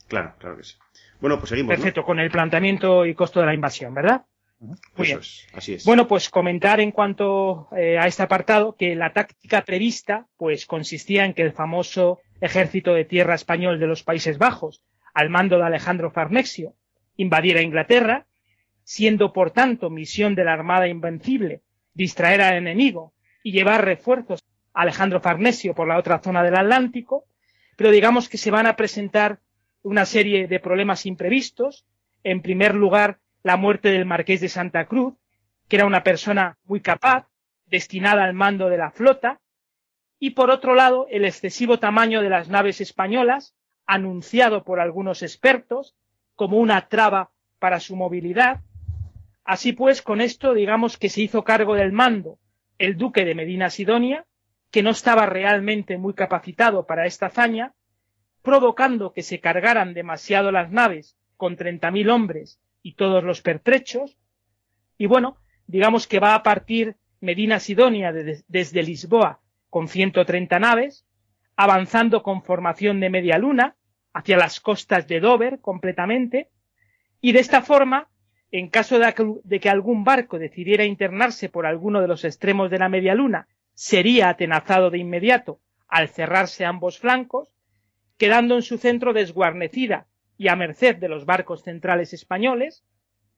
[0.08, 0.76] Claro, claro que sí.
[1.20, 1.70] Bueno, pues seguimos.
[1.70, 1.76] ¿no?
[1.76, 4.24] Perfecto, con el planteamiento y costo de la invasión, ¿verdad?
[4.58, 5.18] Muy Eso bien.
[5.18, 5.84] es, así es.
[5.84, 11.24] Bueno, pues comentar en cuanto eh, a este apartado que la táctica prevista pues consistía
[11.24, 14.82] en que el famoso ejército de tierra español de los Países Bajos,
[15.12, 16.74] al mando de Alejandro Farnexio,
[17.16, 18.26] invadiera Inglaterra,
[18.86, 21.62] siendo por tanto misión de la Armada Invencible
[21.92, 27.24] distraer al enemigo y llevar refuerzos a Alejandro Farnesio por la otra zona del Atlántico,
[27.76, 29.40] pero digamos que se van a presentar
[29.82, 31.84] una serie de problemas imprevistos.
[32.22, 35.14] En primer lugar, la muerte del marqués de Santa Cruz,
[35.68, 37.26] que era una persona muy capaz,
[37.66, 39.40] destinada al mando de la flota,
[40.20, 45.96] y por otro lado, el excesivo tamaño de las naves españolas, anunciado por algunos expertos
[46.36, 48.60] como una traba para su movilidad.
[49.46, 52.38] Así pues, con esto digamos que se hizo cargo del mando
[52.78, 54.26] el duque de Medina Sidonia,
[54.70, 57.72] que no estaba realmente muy capacitado para esta hazaña,
[58.42, 64.18] provocando que se cargaran demasiado las naves con 30.000 hombres y todos los pertrechos.
[64.98, 69.40] Y bueno, digamos que va a partir Medina Sidonia de- desde Lisboa
[69.70, 71.06] con 130 naves,
[71.56, 73.76] avanzando con formación de media luna
[74.12, 76.50] hacia las costas de Dover completamente,
[77.20, 78.08] y de esta forma,
[78.50, 82.88] en caso de, que- algún barco decidiera internarse por alguno de los extremos de la
[82.88, 87.52] media luna, sería atenazado de inmediato al cerrarse ambos flancos,
[88.16, 90.06] quedando en su centro desguarnecida
[90.38, 92.84] y a merced de los barcos centrales españoles,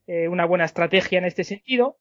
[0.07, 1.99] eh, una buena estrategia en este sentido.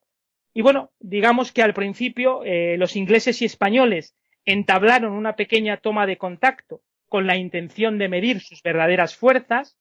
[0.54, 6.06] Y bueno, digamos que al principio eh, los ingleses y españoles entablaron una pequeña toma
[6.06, 9.76] de contacto con la intención de medir sus verdaderas fuerzas.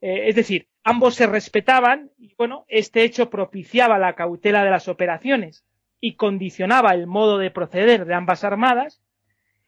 [0.00, 4.88] Eh, es decir, ambos se respetaban y bueno, este hecho propiciaba la cautela de las
[4.88, 5.66] operaciones
[6.00, 9.02] y condicionaba el modo de proceder de ambas armadas.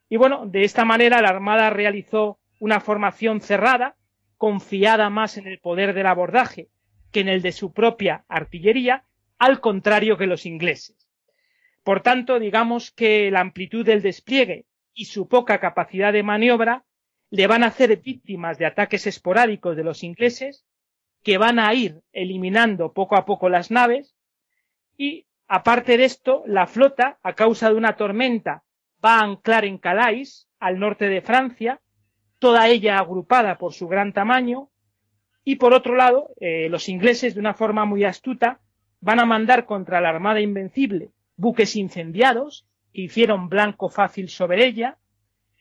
[0.09, 3.97] Y bueno, de esta manera la Armada realizó una formación cerrada,
[4.39, 6.71] confiada más en el poder del abordaje
[7.13, 9.05] que en el de su propia artillería,
[9.37, 11.07] al contrario que los ingleses.
[11.85, 14.65] Por tanto, digamos que la amplitud del despliegue
[14.95, 16.87] y su poca capacidad de maniobra
[17.29, 20.65] le van a hacer víctimas de ataques esporádicos de los ingleses,
[21.23, 24.15] que van a ir eliminando poco a poco las naves,
[24.97, 28.63] y aparte de esto, la flota, a causa de una tormenta,
[29.05, 31.81] va a anclar en Calais, al norte de Francia,
[32.39, 34.71] toda ella agrupada por su gran tamaño,
[35.45, 38.61] y por otro lado, eh, los ingleses, de una forma muy astuta,
[39.01, 41.11] van a mandar contra la Armada Invencible
[41.41, 44.99] buques incendiados que hicieron blanco fácil sobre ella,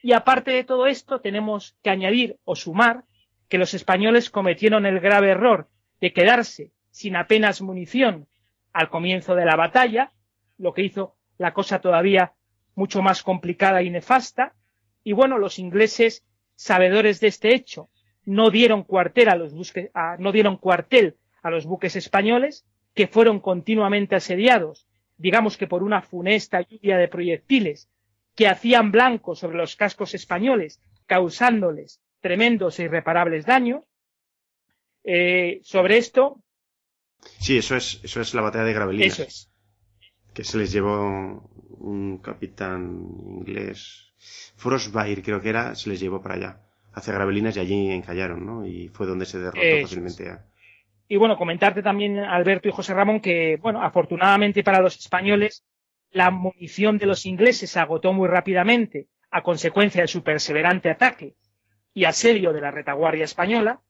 [0.02, 3.06] y aparte de todo esto, tenemos que añadir o sumar
[3.50, 5.68] que los españoles cometieron el grave error
[6.00, 8.28] de quedarse sin apenas munición
[8.72, 10.12] al comienzo de la batalla,
[10.58, 12.34] lo que hizo la cosa todavía
[12.76, 14.54] mucho más complicada y nefasta.
[15.04, 16.24] Y bueno, los ingleses,
[16.56, 17.90] sabedores de este hecho,
[18.24, 19.54] no dieron cuartel a los
[20.20, 24.88] no dieron cuartel a los buques españoles, que fueron continuamente asediados,
[25.18, 27.90] digamos que por una funesta lluvia de proyectiles
[28.36, 33.84] que hacían blanco sobre los cascos españoles, causándoles tremendos e irreparables daños.
[35.04, 36.44] Eh, sobre esto,
[37.40, 39.20] Sí, eso es, eso es la batalla de Gravelinas.
[39.20, 39.52] eso es.
[40.34, 41.50] Que se les llevó
[41.80, 44.14] un capitán inglés.
[44.56, 46.62] Frostbite creo que era, se les llevó para allá.
[46.94, 48.66] Hacia Gravelinas y allí encallaron, ¿no?
[48.66, 50.46] Y fue donde se derrotó Eso fácilmente a...
[51.08, 55.66] Y bueno, comentarte también, Alberto y José Ramón, que, bueno, afortunadamente para los españoles,
[56.12, 61.36] la munición de los ingleses se agotó muy rápidamente a consecuencia de su perseverante ataque
[61.94, 63.82] y asedio de la retaguardia española.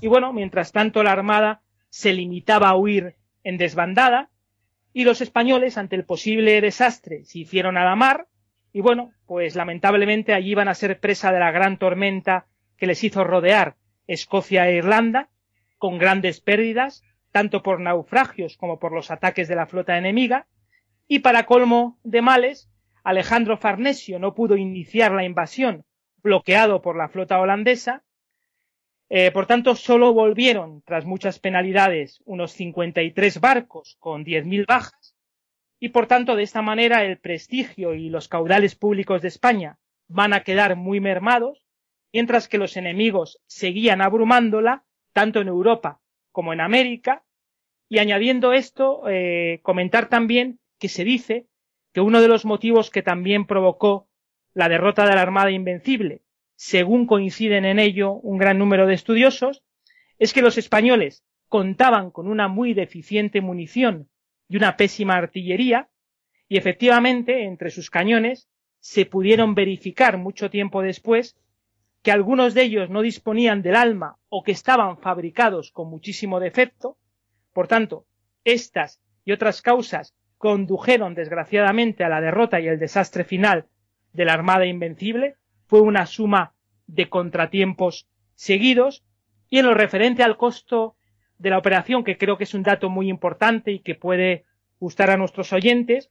[0.00, 4.30] Y bueno, mientras tanto la Armada se limitaba a huir en desbandada
[4.92, 8.28] y los españoles, ante el posible desastre, se hicieron a la mar
[8.72, 12.46] y bueno, pues lamentablemente allí iban a ser presa de la gran tormenta
[12.76, 13.76] que les hizo rodear
[14.06, 15.30] Escocia e Irlanda
[15.78, 20.46] con grandes pérdidas, tanto por naufragios como por los ataques de la flota enemiga,
[21.06, 22.70] y para colmo de males,
[23.02, 25.84] Alejandro Farnesio no pudo iniciar la invasión,
[26.24, 28.02] bloqueado por la flota holandesa.
[29.10, 35.14] Eh, por tanto, solo volvieron, tras muchas penalidades, unos 53 barcos con 10.000 bajas,
[35.78, 40.32] y por tanto de esta manera el prestigio y los caudales públicos de España van
[40.32, 41.66] a quedar muy mermados,
[42.12, 46.00] mientras que los enemigos seguían abrumándola tanto en Europa
[46.32, 47.24] como en América.
[47.90, 51.46] Y añadiendo esto, eh, comentar también que se dice
[51.92, 54.08] que uno de los motivos que también provocó
[54.54, 56.22] la derrota de la Armada Invencible,
[56.54, 59.62] según coinciden en ello un gran número de estudiosos,
[60.18, 64.08] es que los españoles contaban con una muy deficiente munición
[64.48, 65.88] y una pésima artillería,
[66.48, 68.48] y efectivamente entre sus cañones
[68.78, 71.36] se pudieron verificar mucho tiempo después
[72.02, 76.98] que algunos de ellos no disponían del alma o que estaban fabricados con muchísimo defecto.
[77.52, 78.06] Por tanto,
[78.44, 83.66] estas y otras causas condujeron desgraciadamente a la derrota y el desastre final
[84.14, 85.36] de la Armada Invencible.
[85.66, 86.54] Fue una suma
[86.86, 89.04] de contratiempos seguidos
[89.50, 90.96] y en lo referente al costo
[91.38, 94.44] de la operación, que creo que es un dato muy importante y que puede
[94.80, 96.10] gustar a nuestros oyentes,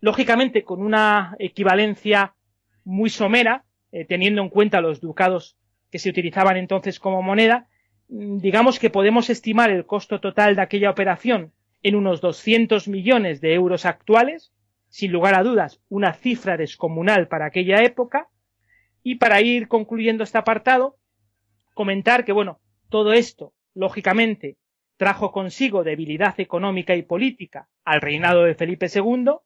[0.00, 2.34] lógicamente con una equivalencia
[2.84, 5.56] muy somera, eh, teniendo en cuenta los ducados
[5.90, 7.68] que se utilizaban entonces como moneda,
[8.08, 13.40] mm, digamos que podemos estimar el costo total de aquella operación en unos 200 millones
[13.40, 14.52] de euros actuales,
[14.92, 18.28] sin lugar a dudas, una cifra descomunal para aquella época.
[19.02, 20.98] Y para ir concluyendo este apartado,
[21.72, 24.58] comentar que, bueno, todo esto, lógicamente,
[24.98, 29.36] trajo consigo debilidad económica y política al reinado de Felipe II,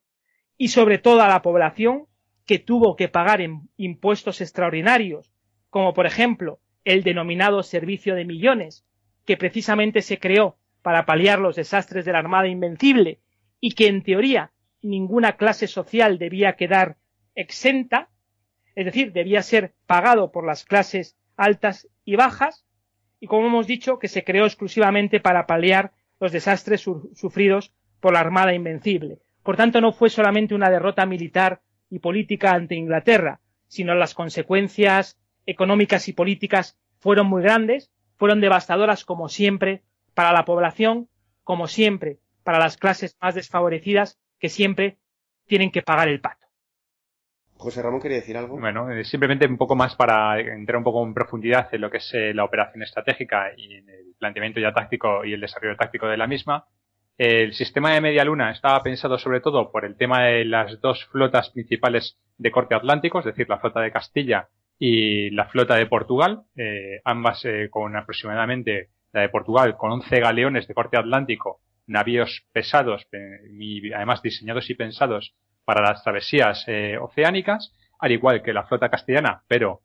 [0.58, 2.06] y sobre todo a la población
[2.44, 5.32] que tuvo que pagar en impuestos extraordinarios,
[5.70, 8.84] como por ejemplo el denominado servicio de millones,
[9.24, 13.20] que precisamente se creó para paliar los desastres de la Armada Invencible
[13.60, 14.50] y que en teoría
[14.88, 16.96] ninguna clase social debía quedar
[17.34, 18.08] exenta,
[18.74, 22.64] es decir, debía ser pagado por las clases altas y bajas,
[23.20, 28.20] y como hemos dicho, que se creó exclusivamente para paliar los desastres sufridos por la
[28.20, 29.18] Armada Invencible.
[29.42, 31.60] Por tanto, no fue solamente una derrota militar
[31.90, 39.04] y política ante Inglaterra, sino las consecuencias económicas y políticas fueron muy grandes, fueron devastadoras
[39.04, 39.82] como siempre
[40.14, 41.08] para la población,
[41.44, 44.98] como siempre para las clases más desfavorecidas que siempre
[45.46, 46.46] tienen que pagar el pato.
[47.56, 48.58] José Ramón quería decir algo.
[48.58, 51.98] Bueno, eh, simplemente un poco más para entrar un poco en profundidad en lo que
[51.98, 56.06] es eh, la operación estratégica y en el planteamiento ya táctico y el desarrollo táctico
[56.06, 56.66] de la misma.
[57.18, 61.06] El sistema de media luna estaba pensado sobre todo por el tema de las dos
[61.06, 65.86] flotas principales de corte atlántico, es decir, la flota de Castilla y la flota de
[65.86, 71.60] Portugal, eh, ambas eh, con aproximadamente la de Portugal con 11 galeones de corte atlántico,
[71.86, 73.06] navíos pesados
[73.58, 75.34] y además diseñados y pensados
[75.64, 79.82] para las travesías eh, oceánicas, al igual que la flota castellana, pero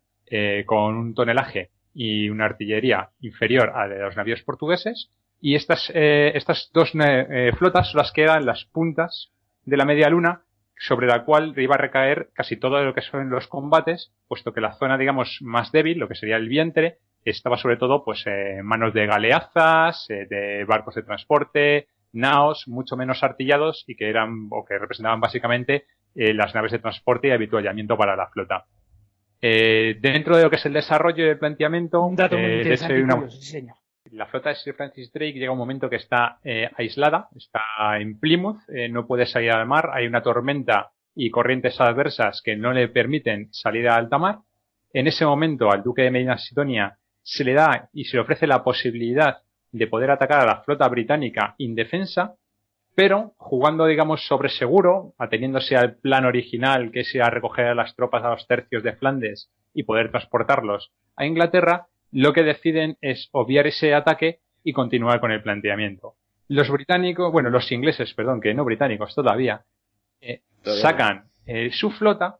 [0.66, 6.32] con un tonelaje y una artillería inferior a de los navíos portugueses, y estas, eh,
[6.36, 9.32] estas dos eh, flotas son las que eran las puntas
[9.66, 10.43] de la media luna
[10.78, 14.62] sobre la cual iba a recaer casi todo lo que son los combates, puesto que
[14.62, 18.65] la zona, digamos, más débil, lo que sería el vientre, estaba sobre todo pues en
[18.65, 24.47] manos de galeazas, eh, de barcos de transporte, naos mucho menos artillados y que eran
[24.49, 28.65] o que representaban básicamente las naves de transporte y habituallamiento para la flota.
[29.39, 33.15] dentro de lo que es el desarrollo y el planteamiento, Un dato muy interesante, una,
[33.15, 33.76] curioso, sí, señor
[34.11, 37.61] la flota de Sir Francis Drake llega un momento que está eh, aislada, está
[37.99, 42.55] en Plymouth, eh, no puede salir al mar, hay una tormenta y corrientes adversas que
[42.55, 44.39] no le permiten salir a alta mar.
[44.93, 48.47] En ese momento al duque de Medina Sidonia se le da y se le ofrece
[48.47, 49.39] la posibilidad
[49.72, 52.36] de poder atacar a la flota británica indefensa,
[52.95, 57.76] pero jugando, digamos, sobre seguro, ateniéndose al plan original que es ir a recoger a
[57.76, 62.97] las tropas a los tercios de Flandes y poder transportarlos a Inglaterra, lo que deciden
[63.01, 66.15] es obviar ese ataque y continuar con el planteamiento.
[66.49, 69.63] Los británicos, bueno, los ingleses, perdón, que no británicos todavía,
[70.19, 72.39] eh, sacan eh, su flota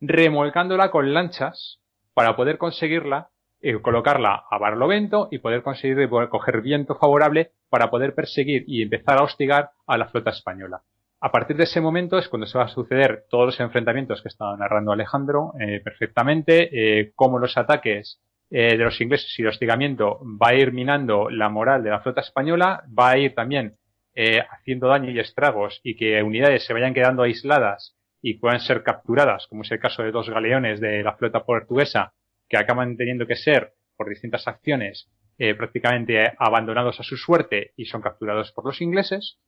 [0.00, 1.80] remolcándola con lanchas
[2.14, 3.30] para poder conseguirla,
[3.60, 9.18] eh, colocarla a barlovento y poder conseguir coger viento favorable para poder perseguir y empezar
[9.18, 10.82] a hostigar a la flota española.
[11.20, 14.28] A partir de ese momento es cuando se va a suceder todos los enfrentamientos que
[14.28, 15.52] estaba narrando Alejandro
[15.82, 21.28] perfectamente, cómo los ataques eh, de los ingleses y el hostigamiento va a ir minando
[21.28, 23.76] la moral de la flota española, va a ir también
[24.14, 28.82] eh, haciendo daño y estragos y que unidades se vayan quedando aisladas y puedan ser
[28.82, 32.14] capturadas, como es el caso de dos galeones de la flota portuguesa
[32.48, 37.86] que acaban teniendo que ser, por distintas acciones, eh, prácticamente abandonados a su suerte y
[37.86, 39.38] son capturados por los ingleses.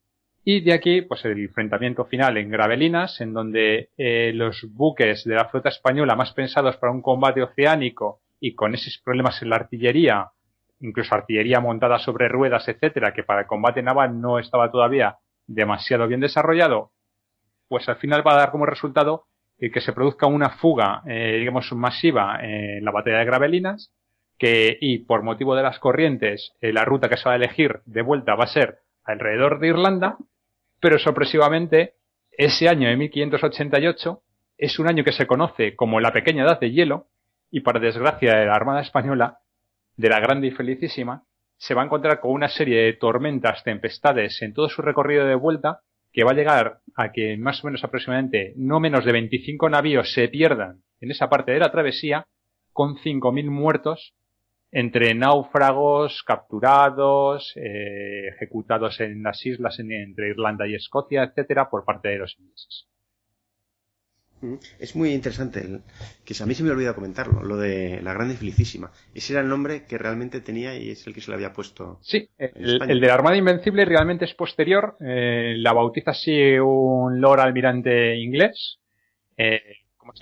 [0.45, 3.91] Y de aquí, pues el enfrentamiento final en Gravelinas, en donde
[4.35, 8.99] los buques de la flota española más pensados para un combate oceánico y con esos
[9.05, 10.31] problemas en la artillería,
[10.81, 16.07] incluso artillería montada sobre ruedas, etcétera, que para el combate naval no estaba todavía demasiado
[16.09, 16.93] bien desarrollado,
[17.69, 19.27] pues al final va a dar como resultado
[19.69, 23.93] que se produzca una fuga, eh, digamos, masiva en la batalla de Gravelinas,
[24.39, 27.81] que, y por motivo de las corrientes, eh, la ruta que se va a elegir
[27.85, 30.17] de vuelta va a ser alrededor de Irlanda,
[30.81, 31.95] pero sorpresivamente,
[32.33, 34.23] ese año de 1588
[34.57, 37.09] es un año que se conoce como la pequeña edad de hielo,
[37.51, 39.41] y para desgracia de la Armada Española,
[39.97, 41.25] de la Grande y Felicísima,
[41.59, 45.35] se va a encontrar con una serie de tormentas, tempestades en todo su recorrido de
[45.35, 45.81] vuelta,
[46.13, 50.13] que va a llegar a que más o menos aproximadamente no menos de 25 navíos
[50.13, 52.27] se pierdan en esa parte de la travesía,
[52.73, 54.15] con 5.000 muertos
[54.73, 62.09] entre náufragos, capturados, eh, ejecutados en las islas entre Irlanda y Escocia, etcétera, por parte
[62.09, 62.90] de los ingleses.
[64.79, 65.83] Es muy interesante, el,
[66.25, 68.91] que a mí se me olvida comentarlo, lo de la Grande Felicísima.
[69.15, 71.99] Ese era el nombre que realmente tenía y es el que se le había puesto.
[72.01, 74.97] Sí, el, de la Armada Invencible realmente es posterior.
[75.01, 78.79] Eh, la bautiza así un Lord Almirante inglés.
[79.37, 79.61] Eh,
[79.97, 80.13] como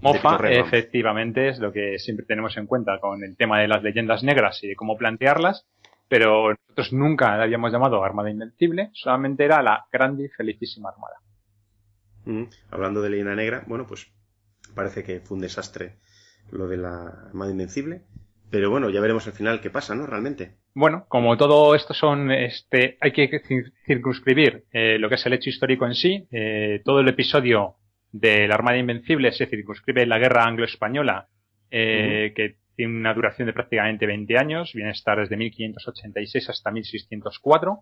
[0.00, 4.22] Mofa, efectivamente, es lo que siempre tenemos en cuenta con el tema de las leyendas
[4.22, 5.66] negras y de cómo plantearlas.
[6.06, 11.16] Pero nosotros nunca la habíamos llamado Armada Invencible, solamente era la Grande y Felicísima Armada.
[12.70, 14.06] Hablando de leyenda negra, bueno, pues
[14.74, 15.96] parece que fue un desastre
[16.50, 18.02] lo de la Armada Invencible.
[18.50, 20.06] Pero bueno, ya veremos al final qué pasa, ¿no?
[20.06, 20.52] Realmente.
[20.74, 23.42] Bueno, como todo esto son, este, hay que
[23.86, 26.28] circunscribir eh, lo que es el hecho histórico en sí.
[26.30, 27.76] Eh, todo el episodio
[28.12, 31.28] de la Armada Invencible se circunscribe en la Guerra Anglo-Española,
[31.70, 36.70] eh, que tiene una duración de prácticamente 20 años, viene a estar desde 1586 hasta
[36.70, 37.80] 1604.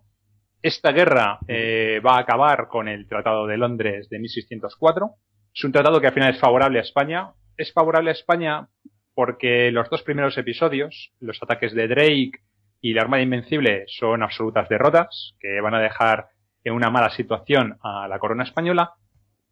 [0.63, 5.11] Esta guerra eh, va a acabar con el Tratado de Londres de 1604.
[5.53, 7.33] Es un tratado que al final es favorable a España.
[7.57, 8.69] Es favorable a España
[9.13, 12.31] porque los dos primeros episodios, los ataques de Drake
[12.79, 16.27] y la Armada Invencible, son absolutas derrotas, que van a dejar
[16.63, 18.93] en una mala situación a la corona española,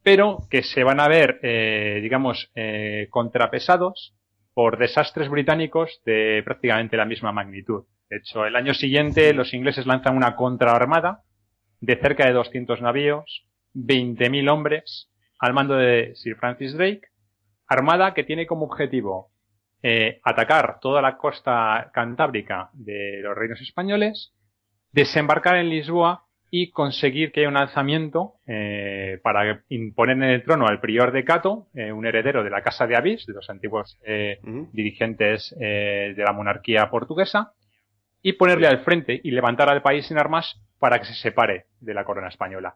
[0.03, 4.15] pero que se van a ver, eh, digamos, eh, contrapesados
[4.53, 7.83] por desastres británicos de prácticamente la misma magnitud.
[8.11, 11.23] De hecho, el año siguiente los ingleses lanzan una contraarmada
[11.79, 15.09] de cerca de 200 navíos, 20.000 hombres,
[15.39, 17.03] al mando de Sir Francis Drake,
[17.67, 19.31] armada que tiene como objetivo
[19.81, 24.33] eh, atacar toda la costa cantábrica de los reinos españoles,
[24.91, 30.67] desembarcar en Lisboa y conseguir que haya un alzamiento eh, para imponer en el trono
[30.67, 33.97] al prior de Cato, eh, un heredero de la Casa de Avis, de los antiguos
[34.73, 37.53] dirigentes de la monarquía portuguesa,
[38.21, 41.93] y ponerle al frente y levantar al país en armas para que se separe de
[41.93, 42.75] la corona española.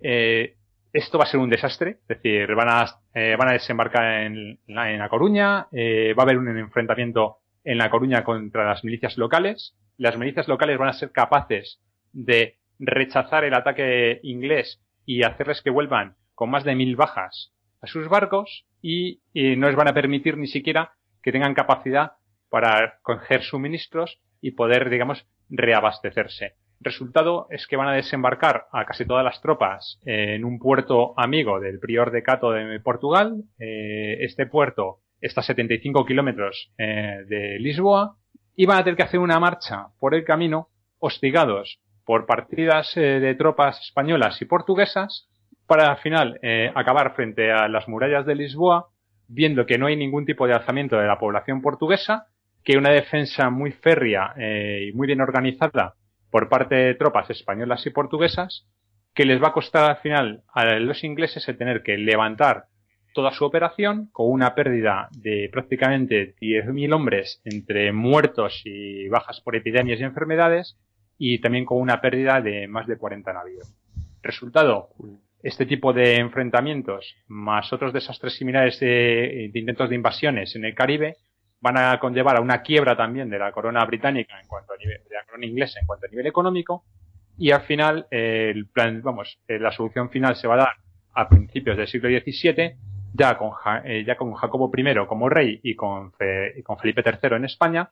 [0.00, 0.56] Eh,
[0.92, 4.60] esto va a ser un desastre, es decir, van a, eh, van a desembarcar en,
[4.68, 9.74] La Coruña, eh, va a haber un enfrentamiento en La Coruña contra las milicias locales.
[9.96, 11.80] Las milicias locales van a ser capaces
[12.12, 17.86] de rechazar el ataque inglés y hacerles que vuelvan con más de mil bajas a
[17.86, 20.92] sus barcos y, y no les van a permitir ni siquiera
[21.22, 22.12] que tengan capacidad
[22.50, 26.56] para coger suministros y poder, digamos, reabastecerse.
[26.78, 31.60] Resultado es que van a desembarcar a casi todas las tropas en un puerto amigo
[31.60, 33.44] del prior de Cato de Portugal.
[33.58, 38.18] Eh, este puerto está a 75 kilómetros eh, de Lisboa
[38.54, 40.68] y van a tener que hacer una marcha por el camino
[40.98, 45.30] hostigados por partidas eh, de tropas españolas y portuguesas
[45.66, 46.38] para al final
[46.74, 48.90] acabar frente a las murallas de Lisboa
[49.26, 52.26] viendo que no hay ningún tipo de alzamiento de la población portuguesa
[52.64, 55.94] que una defensa muy férrea eh, y muy bien organizada
[56.30, 58.66] por parte de tropas españolas y portuguesas,
[59.14, 62.64] que les va a costar al final a los ingleses el tener que levantar
[63.12, 69.54] toda su operación con una pérdida de prácticamente 10.000 hombres entre muertos y bajas por
[69.54, 70.76] epidemias y enfermedades
[71.16, 73.72] y también con una pérdida de más de 40 navíos.
[74.20, 74.88] Resultado,
[75.42, 81.18] este tipo de enfrentamientos más otros desastres similares de intentos de invasiones en el Caribe
[81.60, 85.02] van a conllevar a una quiebra también de la corona británica en cuanto a nivel,
[85.08, 86.84] de la corona inglesa en cuanto a nivel económico,
[87.36, 90.72] y al final, eh, el plan, vamos, eh, la solución final se va a dar
[91.14, 92.76] a principios del siglo XVII,
[93.12, 93.52] ya con,
[93.84, 96.12] eh, ya con Jacobo I como rey y con,
[96.56, 97.90] y con Felipe III en España,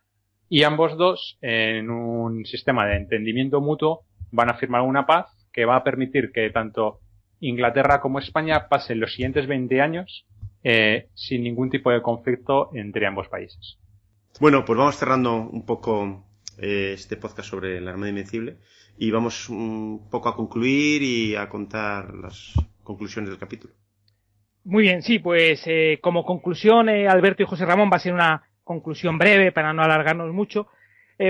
[0.48, 5.64] y ambos dos, en un sistema de entendimiento mutuo, van a firmar una paz que
[5.64, 7.00] va a permitir que tanto
[7.40, 10.26] Inglaterra como España pasen los siguientes 20 años
[10.62, 13.78] eh, sin ningún tipo de conflicto entre ambos países.
[14.40, 16.24] Bueno, pues vamos cerrando un poco
[16.58, 18.56] eh, este podcast sobre la Armada Invencible
[18.98, 22.52] y vamos un poco a concluir y a contar las
[22.82, 23.74] conclusiones del capítulo.
[24.64, 28.44] Muy bien, sí, pues eh, como conclusión, Alberto y José Ramón va a ser una
[28.62, 30.68] conclusión breve para no alargarnos mucho.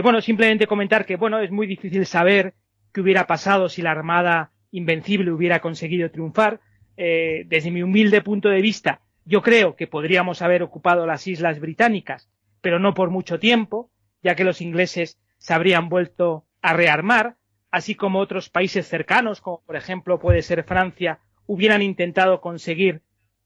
[0.02, 2.54] bueno, simplemente comentar que, bueno, es muy difícil saber
[2.92, 6.60] qué hubiera pasado si la Armada Invencible hubiera conseguido triunfar
[6.96, 11.60] eh, desde mi humilde punto de vista, yo creo que podríamos haber ocupado las islas
[11.60, 12.28] británicas,
[12.60, 13.90] pero no por mucho tiempo,
[14.22, 17.36] ya que los ingleses se habrían vuelto a rearmar,
[17.70, 23.02] así como otros países cercanos, como por ejemplo puede ser Francia, hubieran intentado conseguir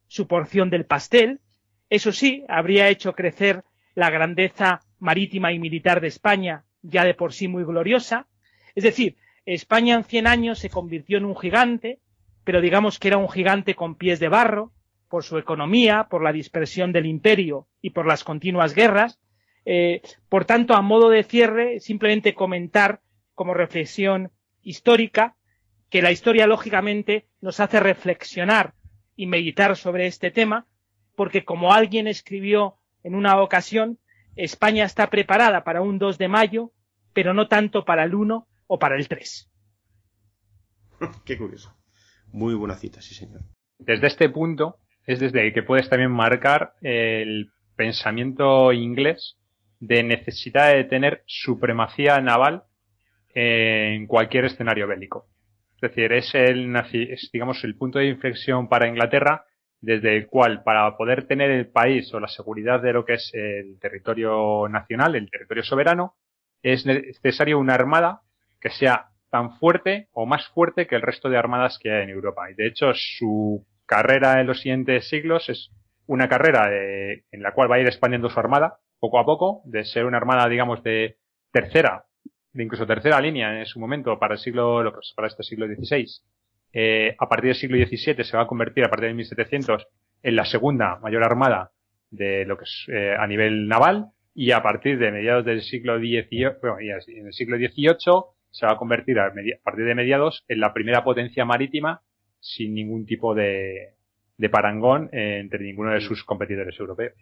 [0.09, 1.41] su porción del pastel.
[1.89, 3.65] Eso sí, habría hecho crecer
[3.95, 8.27] la grandeza marítima y militar de España, ya de por sí muy gloriosa.
[8.75, 9.17] Es decir,
[9.47, 12.01] España en 100 años se convirtió en un gigante,
[12.45, 14.73] pero digamos que era un gigante con pies de barro,
[15.09, 19.19] por su economía, por la dispersión del imperio y por las continuas guerras.
[19.65, 23.01] Eh, por tanto, a modo de cierre, simplemente comentar
[23.35, 24.33] como reflexión
[24.63, 25.37] histórica
[25.91, 28.75] que la historia, lógicamente, nos hace reflexionar
[29.15, 30.67] y meditar sobre este tema,
[31.15, 33.99] porque como alguien escribió en una ocasión,
[34.35, 36.73] España está preparada para un 2 de mayo,
[37.13, 39.51] pero no tanto para el 1 o para el 3.
[41.25, 41.75] Qué curioso.
[42.33, 43.43] Muy buena cita, sí, señor.
[43.79, 49.37] Desde este punto es desde que puedes también marcar el pensamiento inglés
[49.79, 52.65] de necesidad de tener supremacía naval
[53.35, 55.27] en cualquier escenario bélico.
[55.77, 59.45] Es decir, es el, es, digamos, el punto de inflexión para Inglaterra
[59.81, 63.31] desde el cual, para poder tener el país o la seguridad de lo que es
[63.35, 66.15] el territorio nacional, el territorio soberano,
[66.63, 68.23] es necesario una armada
[68.61, 72.11] que sea tan fuerte o más fuerte que el resto de armadas que hay en
[72.11, 72.51] Europa.
[72.51, 75.71] Y de hecho, su carrera en los siguientes siglos es
[76.07, 79.85] una carrera en la cual va a ir expandiendo su armada poco a poco, de
[79.85, 81.17] ser una armada, digamos, de
[81.53, 82.05] tercera,
[82.53, 84.83] de incluso tercera línea en su momento para el siglo,
[85.15, 86.07] para este siglo XVI.
[86.73, 89.87] Eh, a partir del siglo XVII se va a convertir a partir de 1700
[90.23, 91.71] en la segunda mayor armada
[92.11, 95.99] de lo que es eh, a nivel naval y a partir de mediados del siglo
[95.99, 97.97] XVIII, bueno, en el siglo XVIII
[98.51, 99.33] se va a convertir a,
[99.63, 102.03] partir de mediados en la primera potencia marítima
[102.47, 103.97] sin ningún tipo de,
[104.37, 107.15] de parangón entre ninguno de sus competidores europeos.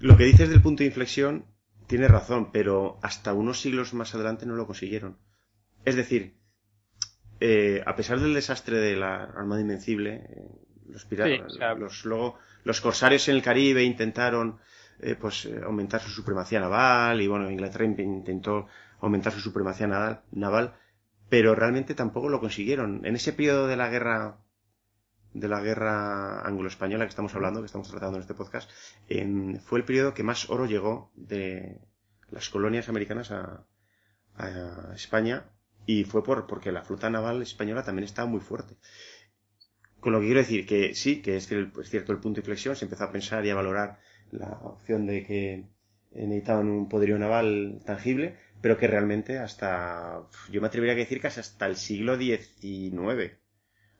[0.00, 1.44] Lo que dices del punto de inflexión
[1.86, 5.18] tiene razón, pero hasta unos siglos más adelante no lo consiguieron.
[5.84, 6.36] Es decir,
[7.40, 10.48] eh, a pesar del desastre de la Armada Invencible, eh,
[10.88, 14.58] los piratas, los, luego, los corsarios en el Caribe intentaron
[15.00, 18.66] eh, pues aumentar su supremacía naval y bueno, Inglaterra intentó
[19.00, 20.74] aumentar su supremacía naval, naval,
[21.28, 23.04] pero realmente tampoco lo consiguieron.
[23.04, 24.38] En ese periodo de la guerra
[25.34, 28.70] de la guerra anglo-española que estamos hablando, que estamos tratando en este podcast,
[29.60, 31.80] fue el periodo que más oro llegó de
[32.30, 33.66] las colonias americanas a,
[34.34, 35.44] a España
[35.86, 38.76] y fue por porque la flota naval española también estaba muy fuerte.
[40.00, 42.84] Con lo que quiero decir que sí, que es, cierto el punto de inflexión, se
[42.84, 43.98] empezó a pensar y a valorar
[44.30, 45.64] la opción de que
[46.12, 51.28] necesitaban un poderío naval tangible, pero que realmente hasta, yo me atrevería a decir que
[51.28, 53.36] hasta el siglo XIX,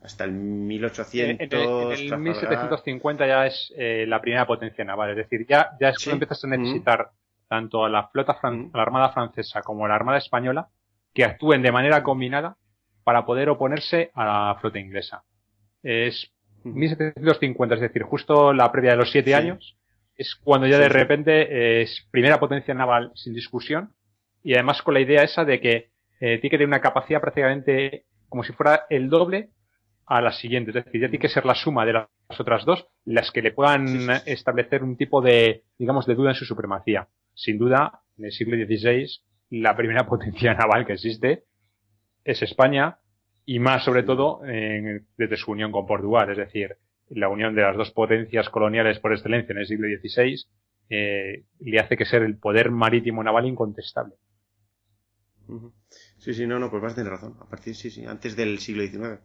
[0.03, 1.41] hasta el 1800.
[1.41, 6.07] En, el, 1750 ya es eh, la primera potencia naval, es decir, ya, ya es
[6.07, 7.11] empiezas a necesitar
[7.49, 10.69] tanto a la flota, a la armada francesa como a la armada española
[11.15, 12.57] que actúen de manera combinada
[13.05, 15.25] para poder oponerse a la flota inglesa.
[15.83, 16.31] Es
[16.65, 19.79] 1750, es decir, justo la previa de los siete años,
[20.15, 23.95] es cuando ya de repente es primera potencia naval sin discusión
[24.49, 25.91] y además con la idea esa de que
[26.21, 29.51] eh, tiene que tener una capacidad prácticamente como si fuera el doble
[30.07, 30.71] a la siguiente.
[30.71, 33.53] Es decir, ya tiene que ser la suma de las otras dos las que le
[33.53, 37.09] puedan establecer un tipo de, digamos, de duda en su supremacía.
[37.35, 39.07] Sin duda, en el siglo XVI
[39.51, 41.45] la primera potencia naval que existe
[42.25, 43.01] es España
[43.45, 46.79] y más sobre todo desde su unión con Portugal, es decir,
[47.11, 50.43] la unión de las dos potencias coloniales por excelencia en el siglo XVI
[50.89, 54.15] eh, le hace que ser el poder marítimo naval incontestable.
[56.19, 57.37] Sí, sí, no, no, pues vas a tener razón.
[57.41, 59.21] A partir, sí, sí, antes del siglo XIX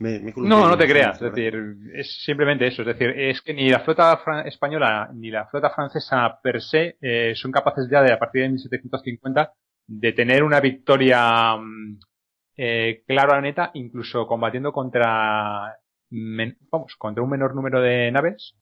[0.00, 1.20] no, no te creas.
[1.20, 2.82] Es decir, es simplemente eso.
[2.82, 7.32] Es decir, es que ni la flota española ni la flota francesa per se eh,
[7.34, 9.52] son capaces ya de, a partir de 1750,
[9.86, 11.98] de tener una victoria mm,
[12.56, 15.76] eh, clara neta, incluso combatiendo contra,
[16.10, 18.54] vamos, contra un menor número de naves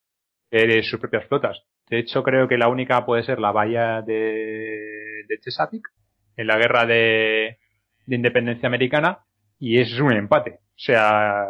[0.51, 1.61] de sus propias flotas.
[1.89, 5.96] De hecho, creo que la única puede ser la bahía de, de Chesapeake
[6.37, 7.59] en la guerra de,
[8.07, 9.21] de independencia americana
[9.59, 10.61] y es un empate.
[10.61, 11.47] O sea,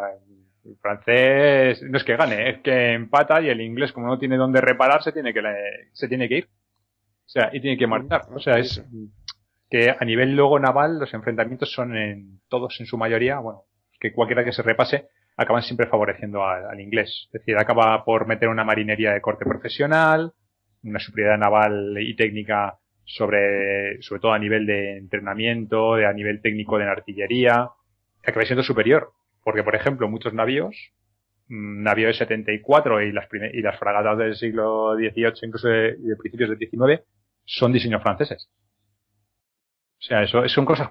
[0.65, 4.37] el francés no es que gane, es que empata y el inglés, como no tiene
[4.37, 5.41] dónde reparar, se tiene que,
[5.93, 6.45] se tiene que ir.
[6.45, 8.21] O sea, y tiene que marchar.
[8.33, 8.81] O sea, es
[9.69, 13.63] que a nivel luego naval los enfrentamientos son en todos en su mayoría, bueno,
[13.99, 17.27] que cualquiera que se repase acaban siempre favoreciendo al, inglés.
[17.27, 20.33] Es decir, acaba por meter una marinería de corte profesional,
[20.83, 26.41] una superioridad naval y técnica sobre, sobre todo a nivel de entrenamiento, de, a nivel
[26.41, 27.69] técnico de artillería,
[28.23, 30.75] acaba siendo superior Porque, por ejemplo, muchos navíos,
[31.47, 36.15] mm, navíos de 74 y las, y las fragatas del siglo XVIII, incluso de, de
[36.17, 37.01] principios del XIX,
[37.45, 38.49] son diseños franceses.
[39.99, 40.89] O sea, eso son cosas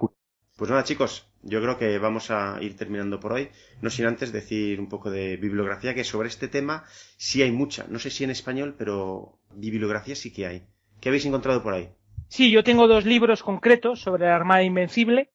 [0.57, 3.51] pues nada, chicos, yo creo que vamos a ir terminando por hoy.
[3.83, 6.85] No sin antes decir un poco de bibliografía, que sobre este tema
[7.19, 7.87] sí hay mucha.
[7.91, 10.67] No sé si en español, pero bibliografía sí que hay.
[10.99, 11.91] ¿Qué habéis encontrado por ahí?
[12.29, 15.31] Sí, yo tengo dos libros concretos sobre la Armada Invencible.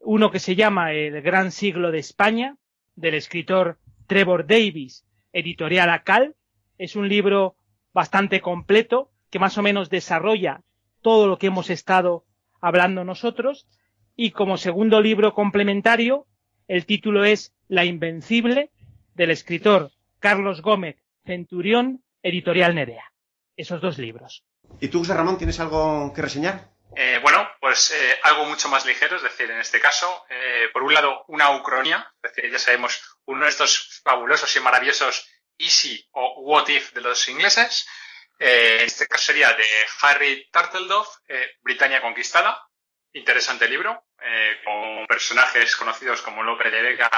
[0.00, 2.56] Uno que se llama El Gran Siglo de España,
[2.96, 6.34] del escritor Trevor Davis, editorial ACAL.
[6.78, 7.56] Es un libro
[7.92, 10.62] bastante completo que más o menos desarrolla
[11.02, 12.24] todo lo que hemos estado
[12.60, 13.66] hablando nosotros
[14.16, 16.26] y como segundo libro complementario,
[16.68, 18.70] el título es La Invencible,
[19.14, 23.12] del escritor Carlos Gómez Centurión, editorial Nerea.
[23.56, 24.44] Esos dos libros.
[24.80, 26.70] ¿Y tú, José Ramón, tienes algo que reseñar?
[26.96, 30.82] Eh, bueno, pues eh, algo mucho más ligero, es decir, en este caso, eh, por
[30.82, 36.08] un lado, una ucronía, es decir, ya sabemos, uno de estos fabulosos y maravillosos Easy
[36.12, 37.86] o What If de los ingleses.
[38.38, 39.66] en este caso sería de
[40.00, 41.08] Harry Turtledove,
[41.60, 42.58] Britannia Conquistada.
[43.12, 44.04] Interesante libro,
[44.64, 47.10] con personajes conocidos como Lope de Vega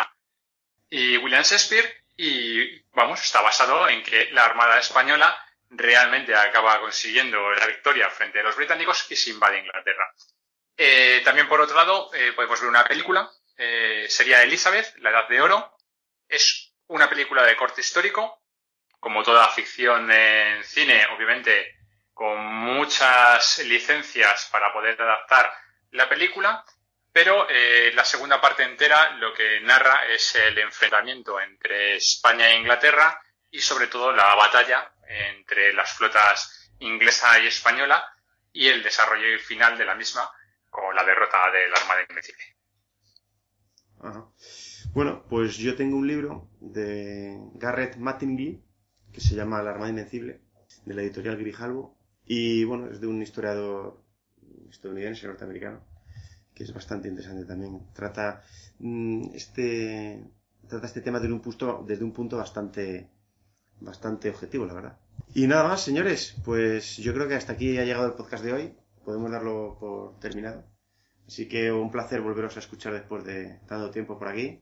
[0.90, 2.04] y William Shakespeare.
[2.16, 5.36] Y vamos, está basado en que la Armada Española
[5.72, 10.12] realmente acaba consiguiendo la victoria frente a los británicos y se invade Inglaterra.
[10.76, 13.30] Eh, también, por otro lado, eh, podemos ver una película,
[14.08, 15.76] sería Elizabeth, La Edad de Oro.
[16.28, 18.42] Es una película de corte histórico,
[18.98, 21.76] como toda ficción en cine, obviamente,
[22.12, 25.52] con muchas licencias para poder adaptar
[25.90, 26.64] la película,
[27.12, 32.56] pero eh, la segunda parte entera lo que narra es el enfrentamiento entre España e
[32.56, 33.20] Inglaterra
[33.50, 34.91] y sobre todo la batalla
[35.30, 38.04] entre las flotas inglesa y española
[38.52, 40.28] y el desarrollo final de la misma
[40.70, 42.44] con la derrota de la Armada Invencible.
[44.92, 48.62] Bueno, pues yo tengo un libro de Garrett Mattingly
[49.12, 50.40] que se llama La Armada Invencible
[50.84, 54.02] de la editorial Grijalvo y bueno, es de un historiador
[54.70, 55.84] estadounidense, norteamericano,
[56.54, 57.92] que es bastante interesante también.
[57.94, 58.42] Trata
[58.78, 60.24] mm, este
[60.68, 63.10] trata este tema desde un punto desde un punto bastante
[63.84, 64.98] bastante objetivo, la verdad.
[65.34, 68.52] Y nada más, señores, pues yo creo que hasta aquí ha llegado el podcast de
[68.52, 68.74] hoy.
[69.04, 70.64] Podemos darlo por terminado.
[71.26, 74.60] Así que un placer volveros a escuchar después de tanto tiempo por aquí.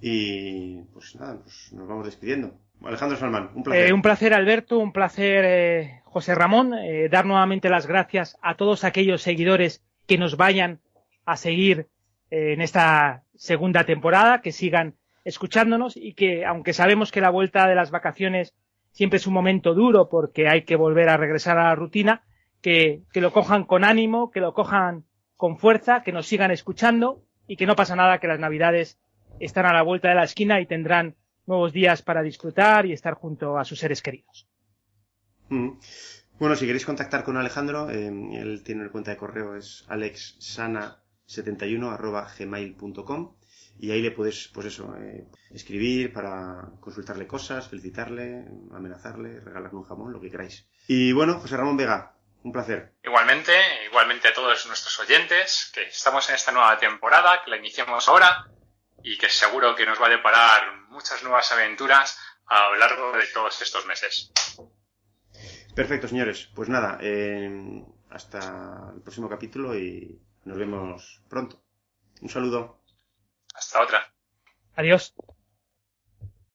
[0.00, 2.56] Y pues nada, pues nos vamos despidiendo.
[2.84, 3.88] Alejandro Salman, un placer.
[3.88, 6.74] Eh, un placer, Alberto, un placer, eh, José Ramón.
[6.74, 10.80] Eh, dar nuevamente las gracias a todos aquellos seguidores que nos vayan
[11.24, 11.88] a seguir
[12.30, 14.96] en esta segunda temporada, que sigan
[15.28, 18.54] escuchándonos y que, aunque sabemos que la vuelta de las vacaciones
[18.92, 22.24] siempre es un momento duro porque hay que volver a regresar a la rutina,
[22.62, 25.04] que, que lo cojan con ánimo, que lo cojan
[25.36, 28.98] con fuerza, que nos sigan escuchando y que no pasa nada, que las navidades
[29.38, 31.14] están a la vuelta de la esquina y tendrán
[31.46, 34.48] nuevos días para disfrutar y estar junto a sus seres queridos.
[35.50, 35.78] Mm.
[36.38, 41.02] Bueno, si queréis contactar con Alejandro, eh, él tiene una cuenta de correo, es alexsana
[41.26, 41.98] 71
[42.38, 43.34] gmail.com
[43.78, 49.84] y ahí le puedes, pues eso, eh, escribir para consultarle cosas, felicitarle, amenazarle, regalarle un
[49.84, 50.66] jamón, lo que queráis.
[50.86, 52.92] Y bueno, José Ramón Vega, un placer.
[53.04, 53.52] Igualmente,
[53.86, 58.46] igualmente a todos nuestros oyentes, que estamos en esta nueva temporada, que la iniciamos ahora
[59.02, 63.26] y que seguro que nos va a deparar muchas nuevas aventuras a lo largo de
[63.32, 64.32] todos estos meses.
[65.74, 66.48] Perfecto, señores.
[66.54, 71.62] Pues nada, eh, hasta el próximo capítulo y nos vemos pronto.
[72.20, 72.80] Un saludo.
[73.58, 74.12] Hasta otra.
[74.76, 75.12] Adiós.